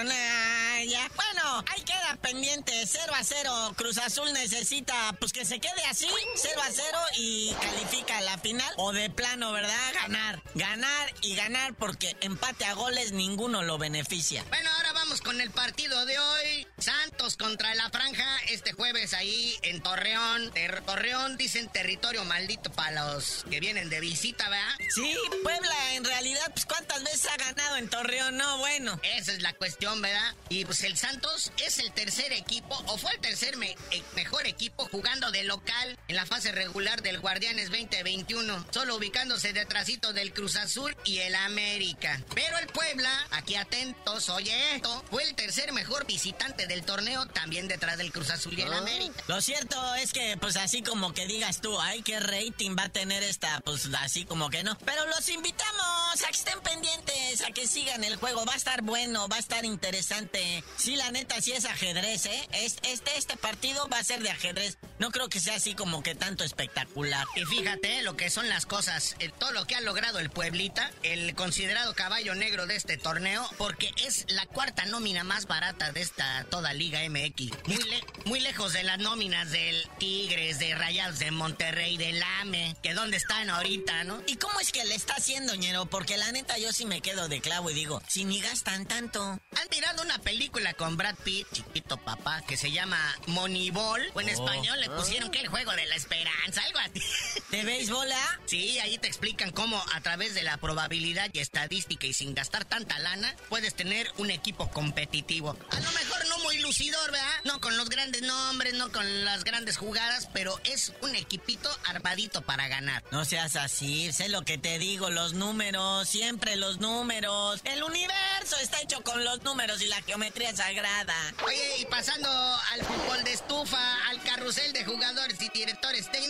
ya. 0.87 1.11
Bueno, 1.14 1.64
ahí 1.68 1.83
queda 1.83 2.16
pendiente. 2.20 2.72
0 2.87 3.12
a 3.14 3.24
0. 3.24 3.74
Cruz 3.77 3.98
Azul 3.98 4.33
necesita, 4.33 5.12
pues 5.18 5.33
que 5.33 5.44
se 5.44 5.61
quede 5.61 5.85
así. 5.88 6.09
0 6.37 6.61
a 6.62 6.70
0 6.70 6.77
y 7.16 7.52
califica 7.60 8.18
a 8.18 8.20
la 8.22 8.38
final. 8.38 8.72
O 8.76 8.92
de 8.92 9.10
plano, 9.10 9.52
¿verdad? 9.52 9.92
Ganar. 9.94 10.42
Ganar 10.54 11.12
y 11.22 11.34
ganar 11.34 11.74
porque 11.74 12.16
empate 12.20 12.64
a 12.64 12.74
goles 12.74 13.12
ninguno 13.12 13.62
lo 13.62 13.78
beneficia. 13.78 14.44
Bueno, 14.48 14.70
ahora 14.76 14.92
vamos 14.92 15.20
con 15.20 15.40
el 15.40 15.50
partido 15.50 16.06
de 16.06 16.18
hoy. 16.18 16.66
Santos 16.78 17.36
contra 17.36 17.74
la 17.74 17.90
Franja 17.90 18.38
este 18.48 18.72
jueves 18.72 19.14
ahí 19.14 19.56
en 19.62 19.82
Torreón. 19.82 20.52
Torreón 20.86 21.36
dicen 21.36 21.68
territorio 21.68 22.24
maldito 22.24 22.70
para 22.72 23.12
los 23.12 23.44
que 23.50 23.60
vienen 23.60 23.88
de 23.90 24.00
visita, 24.00 24.48
¿verdad? 24.48 24.74
Sí, 24.94 25.16
Puebla 25.42 25.94
en 25.94 26.04
realidad, 26.04 26.50
pues 26.52 26.66
cuántas 26.66 27.02
veces 27.02 27.26
ha 27.26 27.36
ganado 27.36 27.76
en 27.76 27.88
Torreón, 27.88 28.36
no, 28.36 28.58
bueno. 28.58 28.98
Esa 29.02 29.32
es 29.32 29.42
la 29.42 29.52
cuestión, 29.54 30.00
¿verdad? 30.00 30.34
Y 30.48 30.64
pues 30.64 30.82
el 30.84 30.96
Santos 30.96 31.52
es 31.58 31.78
el 31.78 31.92
tercer 31.92 32.32
equipo, 32.32 32.76
o 32.86 32.98
fue 32.98 33.12
el 33.12 33.20
tercer 33.20 33.56
eh, 33.62 34.02
mejor 34.14 34.46
equipo 34.46 34.88
jugando 34.90 35.30
de 35.30 35.44
local 35.44 35.98
en 36.08 36.16
la 36.16 36.26
fase 36.26 36.52
regular 36.52 36.67
del 36.78 37.18
Guardianes 37.20 37.70
2021, 37.70 38.66
solo 38.70 38.96
ubicándose 38.96 39.52
detrásito 39.52 40.12
del 40.12 40.33
Cruz 40.33 40.57
Azul 40.57 40.94
y 41.04 41.18
el 41.18 41.35
América. 41.35 42.22
Pero 42.35 42.59
el 42.59 42.66
Puebla, 42.66 43.11
aquí 43.31 43.57
atentos, 43.57 44.28
oye 44.28 44.76
esto, 44.76 45.04
fue 45.11 45.24
el 45.24 45.35
tercer 45.35 45.72
mejor 45.72 46.07
visitante 46.07 46.66
del 46.66 46.85
torneo, 46.85 47.26
también 47.26 47.68
detrás 47.68 47.98
del 47.98 48.12
Cruz 48.12 48.31
Azul 48.31 48.57
y 48.57 48.62
el 48.62 48.72
ah. 48.72 48.78
América. 48.78 49.22
Lo 49.26 49.40
cierto 49.40 49.94
es 49.96 50.12
que, 50.12 50.37
pues 50.37 50.57
así 50.57 50.83
como 50.83 51.12
que 51.14 51.26
digas 51.26 51.61
tú, 51.61 51.81
ay, 51.81 52.02
qué 52.02 52.20
rating 52.20 52.76
va 52.78 52.85
a 52.85 52.88
tener 52.90 53.22
esta, 53.22 53.61
pues 53.61 53.88
así 53.98 54.24
como 54.24 54.50
que 54.50 54.62
no. 54.62 54.76
Pero 54.85 55.07
los 55.07 55.28
invitamos 55.28 56.22
a 56.22 56.26
que 56.26 56.38
estén 56.38 56.61
pendientes, 56.61 57.40
a 57.40 57.50
que 57.50 57.66
sigan 57.66 58.04
el 58.04 58.16
juego. 58.16 58.44
Va 58.44 58.52
a 58.54 58.57
estar 58.57 58.83
bueno, 58.83 59.26
va 59.28 59.37
a 59.37 59.40
estar 59.40 59.64
interesante. 59.64 60.62
Sí, 60.76 60.96
la 60.96 61.11
neta, 61.11 61.40
sí 61.40 61.52
es 61.52 61.64
ajedrez, 61.64 62.26
¿eh? 62.26 62.48
este, 62.52 63.16
este 63.16 63.37
partido 63.37 63.88
va 63.88 63.98
a 63.98 64.04
ser 64.04 64.22
de 64.22 64.31
ajedrez. 64.31 64.78
No 64.98 65.11
creo 65.11 65.28
que 65.28 65.40
sea 65.40 65.57
así 65.57 65.74
como 65.74 66.02
que 66.02 66.14
tanto 66.14 66.44
espectacular. 66.59 67.27
Y 67.37 67.44
fíjate 67.44 68.03
lo 68.03 68.16
que 68.16 68.31
son 68.31 68.49
las 68.49 68.66
cosas, 68.66 69.14
todo 69.38 69.53
lo 69.53 69.66
que 69.66 69.77
ha 69.77 69.81
logrado 69.81 70.18
el 70.18 70.31
Pueblita, 70.31 70.90
el 71.05 71.35
considerado 71.37 71.94
caballo 71.94 72.35
negro 72.35 72.66
de 72.66 72.75
este 72.75 72.97
torneo, 72.97 73.49
porque 73.57 73.92
es 74.05 74.27
la 74.29 74.44
cuarta 74.47 74.85
nómina 74.87 75.23
más 75.23 75.47
barata 75.47 75.92
de 75.92 76.01
esta 76.01 76.44
toda 76.51 76.73
Liga 76.73 77.01
MX. 77.09 77.53
Muy, 77.66 77.79
muy 78.25 78.40
lejos 78.40 78.73
de 78.73 78.83
las 78.83 78.99
nóminas 78.99 79.51
del 79.53 79.88
Tigres, 79.99 80.59
de 80.59 80.75
Rayados 80.75 81.21
de 81.21 81.31
Monterrey, 81.31 81.97
del 81.97 82.21
AME, 82.40 82.77
que 82.83 82.92
dónde 82.92 83.18
están 83.18 83.51
ahorita, 83.51 84.03
¿no? 84.05 84.21
¿Y 84.27 84.37
cómo 84.37 84.59
es 84.59 84.73
que 84.73 84.85
le 84.85 84.94
está 84.94 85.14
haciendo, 85.14 85.55
ñero? 85.55 85.87
Porque 85.87 86.16
la 86.16 86.33
neta 86.33 86.59
yo 86.59 86.73
sí 86.73 86.87
me 86.87 87.01
quedo 87.01 87.29
de 87.29 87.40
clavo 87.40 87.71
y 87.71 87.75
digo, 87.75 88.03
si 88.09 88.25
ni 88.25 88.40
gastan 88.40 88.87
tanto. 88.87 89.21
Han 89.21 89.68
tirado 89.71 90.03
una 90.03 90.18
película 90.18 90.75
con 90.75 90.97
Brad 90.97 91.16
Pitt, 91.25 91.47
chiquito 91.53 91.99
papá, 91.99 92.42
que 92.47 92.57
se 92.57 92.73
llama 92.73 92.99
Moneyball, 93.27 94.11
o 94.14 94.21
en 94.21 94.29
oh. 94.29 94.31
español 94.31 94.81
le 94.81 94.90
pusieron 94.90 95.31
que 95.31 95.40
el 95.40 95.49
juego 95.49 95.73
de 95.73 95.87
la 95.87 95.97
esperanza, 96.38 96.62
algo 96.64 96.79
así. 96.79 97.40
¿De 97.51 97.64
béisbol, 97.64 98.12
ah? 98.12 98.40
Sí, 98.46 98.79
ahí 98.79 98.98
te 98.98 99.09
explican 99.09 99.51
cómo 99.51 99.83
a 99.94 100.01
través 100.01 100.35
de 100.35 100.42
la 100.42 100.57
probabilidad 100.59 101.31
y 101.33 101.40
estadística 101.40 102.07
y 102.07 102.12
sin 102.12 102.35
gastar 102.35 102.64
tanta 102.64 102.98
lana, 102.98 103.35
puedes 103.48 103.74
tener 103.74 104.11
un 104.18 104.31
equipo 104.31 104.70
competitivo. 104.70 105.57
A 105.70 105.81
lo 105.81 105.92
mejor 105.92 106.27
no 106.29 106.38
muy 106.40 106.59
lucidor, 106.59 107.11
¿verdad? 107.11 107.27
No 107.44 107.61
con 107.61 107.77
los 107.77 107.88
grandes 107.88 108.22
nombres, 108.22 108.74
no 108.74 108.90
con 108.92 109.24
las 109.24 109.44
grandes 109.44 109.77
jugadas, 109.77 110.29
pero 110.33 110.59
es 110.64 110.92
un 111.03 111.14
equipito 111.14 111.70
armadito 111.87 112.42
para 112.42 112.68
ganar. 112.68 113.03
No 113.11 113.24
seas 113.24 113.57
así, 113.57 114.12
sé 114.12 114.29
lo 114.29 114.42
que 114.42 114.59
te 114.59 114.79
digo, 114.79 115.11
los 115.11 115.35
números, 115.35 116.09
siempre 116.09 116.57
los 116.57 116.79
números. 116.79 117.61
El 117.64 117.83
universo 117.83 118.57
está 118.62 118.81
hecho 118.81 119.03
con 119.03 119.24
los 119.24 119.42
números 119.42 119.83
y 119.83 119.87
la 119.87 120.01
geometría 120.03 120.55
sagrada. 120.55 121.14
Oye, 121.46 121.79
y 121.81 121.85
pasando 121.87 122.29
al 122.29 122.85
fútbol 122.85 123.24
de 123.24 123.33
estufa, 123.33 124.09
al 124.09 124.22
carrusel 124.22 124.72
de 124.72 124.85
jugadores 124.85 125.40
y 125.40 125.48
directores 125.48 126.11
técnicos, 126.11 126.27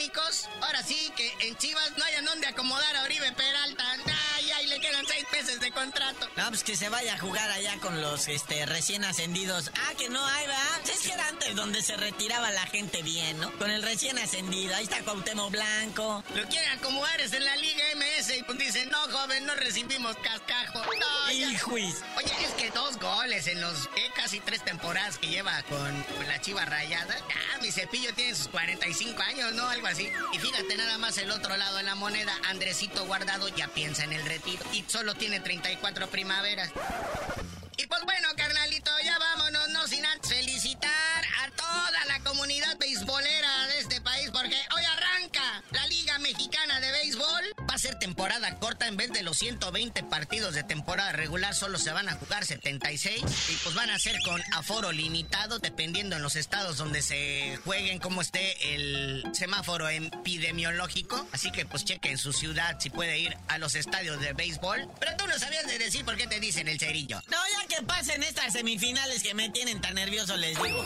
ahora 0.61 0.83
sí 0.83 1.13
que 1.17 1.49
en 1.49 1.57
Chivas 1.57 1.91
no 1.97 2.05
hayan 2.05 2.25
dónde 2.25 2.47
acomodar 2.47 2.97
a 2.97 3.03
Oribe 3.03 3.33
Peralta. 3.33 4.08
Le 4.79 4.87
quedan 4.87 5.07
seis 5.09 5.27
meses 5.33 5.59
de 5.59 5.73
contrato. 5.73 6.29
No, 6.37 6.49
pues 6.51 6.63
que 6.63 6.77
se 6.77 6.89
vaya 6.89 7.15
a 7.15 7.19
jugar 7.19 7.51
allá 7.51 7.77
con 7.81 8.01
los 8.01 8.29
este, 8.29 8.65
recién 8.65 9.05
ascendidos. 9.05 9.73
Ah, 9.75 9.95
que 9.99 10.09
no 10.09 10.25
hay, 10.25 10.47
¿verdad? 10.47 10.81
Es 10.85 11.01
que 11.01 11.13
era 11.13 11.27
antes 11.27 11.57
donde 11.57 11.83
se 11.83 11.97
retiraba 11.97 12.53
la 12.53 12.65
gente 12.67 13.03
bien, 13.03 13.41
¿no? 13.41 13.51
Con 13.59 13.73
el 13.73 13.83
recién 13.83 14.19
ascendido. 14.19 14.77
Ahí 14.77 14.85
está 14.85 15.03
Cuauhtémoc 15.03 15.51
Blanco. 15.51 16.23
Lo 16.33 16.47
quieren 16.47 16.71
acomodar 16.79 17.21
es 17.21 17.33
en 17.33 17.45
la 17.45 17.57
Liga 17.57 17.83
MS 17.97 18.39
y 18.39 18.43
pues 18.45 18.57
dicen, 18.57 18.89
no, 18.91 18.99
joven, 19.11 19.47
no 19.47 19.57
recibimos 19.57 20.15
cascajo. 20.19 20.79
No, 20.79 21.27
Oye, 21.27 22.45
es 22.45 22.53
que 22.57 22.71
dos 22.71 22.99
goles 22.99 23.49
en 23.49 23.61
los 23.61 23.89
casi 24.15 24.39
tres 24.39 24.65
temporadas 24.65 25.19
que 25.19 25.27
lleva 25.27 25.61
con, 25.65 26.05
la 26.29 26.41
chiva 26.41 26.65
rayada. 26.65 27.17
Ah, 27.19 27.59
mi 27.61 27.73
cepillo 27.73 28.15
tiene 28.15 28.37
sus 28.37 28.47
45 28.49 29.21
años, 29.23 29.55
¿no? 29.55 29.69
Algo 29.69 29.89
así. 29.89 30.09
Y 30.33 30.39
fíjate 30.39 30.77
nada 30.77 30.99
más 30.99 31.19
el 31.19 31.33
otro 31.33 31.57
lado 31.57 31.79
de 31.79 31.83
la 31.83 31.97
moneda, 31.97 32.33
Andresito 32.45 33.05
Guardado 33.07 33.49
ya 33.49 33.67
piensa 33.69 34.05
en 34.05 34.13
el 34.13 34.25
retiro 34.25 34.68
y 34.73 34.85
solo 34.87 35.15
tiene 35.15 35.41
34 35.41 36.09
primaveras. 36.09 36.71
Y 37.77 37.87
pues 37.87 38.03
bueno, 38.05 38.29
carnalito, 38.37 38.91
ya 39.05 39.19
vámonos, 39.19 39.69
no 39.71 39.87
sin 39.87 40.05
antes 40.05 40.31
felicitar 40.31 41.25
a 41.43 41.51
toda 41.53 42.05
la 42.07 42.21
comunidad 42.21 42.77
beisbolera 42.79 43.67
de 43.69 43.79
este 43.79 44.01
país 44.01 44.31
porque 44.33 44.57
hoy 44.75 44.83
arranca 44.85 45.63
la 45.71 45.87
Liga 45.87 46.19
Mexicana 46.19 46.81
de 46.81 46.91
Béisbol. 46.91 47.55
Va 47.71 47.75
a 47.75 47.79
ser 47.79 47.99
temporada 47.99 48.59
corta 48.59 48.78
de 49.13 49.23
los 49.23 49.39
120 49.39 50.03
partidos 50.05 50.55
de 50.55 50.63
temporada 50.63 51.13
regular, 51.13 51.55
solo 51.55 51.79
se 51.79 51.91
van 51.93 52.09
a 52.09 52.15
jugar 52.15 52.45
76 52.45 53.23
y 53.49 53.57
pues 53.57 53.75
van 53.75 53.91
a 53.91 53.99
ser 53.99 54.17
con 54.25 54.43
aforo 54.53 54.93
limitado 54.93 55.59
dependiendo 55.59 56.17
en 56.17 56.23
los 56.23 56.37
estados 56.37 56.77
donde 56.77 57.03
se 57.03 57.59
jueguen 57.65 57.99
cómo 57.99 58.21
esté 58.21 58.75
el 58.75 59.25
semáforo 59.33 59.89
epidemiológico. 59.89 61.27
Así 61.33 61.51
que 61.51 61.67
pues 61.67 61.85
cheque 61.85 62.11
en 62.11 62.19
su 62.19 62.33
ciudad 62.33 62.77
si 62.81 62.91
puede 62.91 63.19
ir 63.19 63.37
a 63.49 63.59
los 63.59 63.75
estadios 63.75 64.21
de 64.21 64.33
béisbol. 64.33 64.89
Pero 65.01 65.17
tú 65.17 65.27
no 65.27 65.39
sabías 65.39 65.67
de 65.67 65.79
decir 65.79 66.05
por 66.05 66.17
qué 66.17 66.27
te 66.27 66.41
dicen 66.41 66.69
el 66.69 66.79
cerillo. 66.79 67.21
No, 67.29 67.39
ya 67.53 67.77
que 67.77 67.83
pasen 67.83 68.23
estas 68.23 68.53
semifinales 68.53 69.23
que 69.23 69.35
me 69.35 69.51
tienen 69.51 69.81
tan 69.81 69.95
nervioso, 69.95 70.37
les 70.37 70.61
digo. 70.63 70.85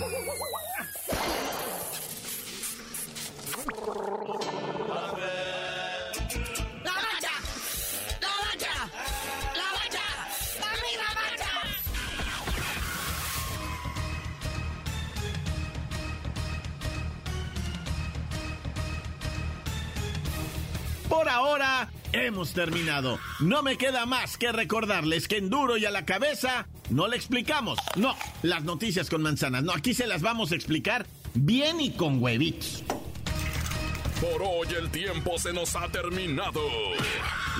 Por 21.12 21.28
ahora, 21.28 21.90
hemos 22.12 22.54
terminado. 22.54 23.18
No 23.38 23.62
me 23.62 23.76
queda 23.76 24.06
más 24.06 24.38
que 24.38 24.50
recordarles 24.50 25.28
que 25.28 25.36
en 25.36 25.50
duro 25.50 25.76
y 25.76 25.84
a 25.84 25.90
la 25.90 26.06
cabeza 26.06 26.66
no 26.88 27.06
le 27.06 27.16
explicamos. 27.16 27.78
No, 27.96 28.16
las 28.40 28.64
noticias 28.64 29.10
con 29.10 29.20
manzanas. 29.20 29.62
No, 29.62 29.72
aquí 29.72 29.92
se 29.92 30.06
las 30.06 30.22
vamos 30.22 30.52
a 30.52 30.54
explicar 30.54 31.04
bien 31.34 31.82
y 31.82 31.90
con 31.90 32.22
huevitos. 32.22 32.82
Por 34.22 34.42
hoy 34.42 34.68
el 34.74 34.90
tiempo 34.90 35.38
se 35.38 35.52
nos 35.52 35.76
ha 35.76 35.86
terminado. 35.88 36.62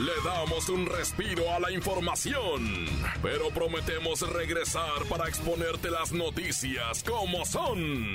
Le 0.01 0.13
damos 0.25 0.71
un 0.71 0.87
respiro 0.87 1.53
a 1.53 1.61
la 1.61 1.71
información, 1.73 2.87
pero 3.23 3.51
prometemos 3.51 4.23
regresar 4.33 5.05
para 5.11 5.29
exponerte 5.29 5.91
las 5.91 6.11
noticias 6.13 7.05
como 7.05 7.45
son. 7.45 8.15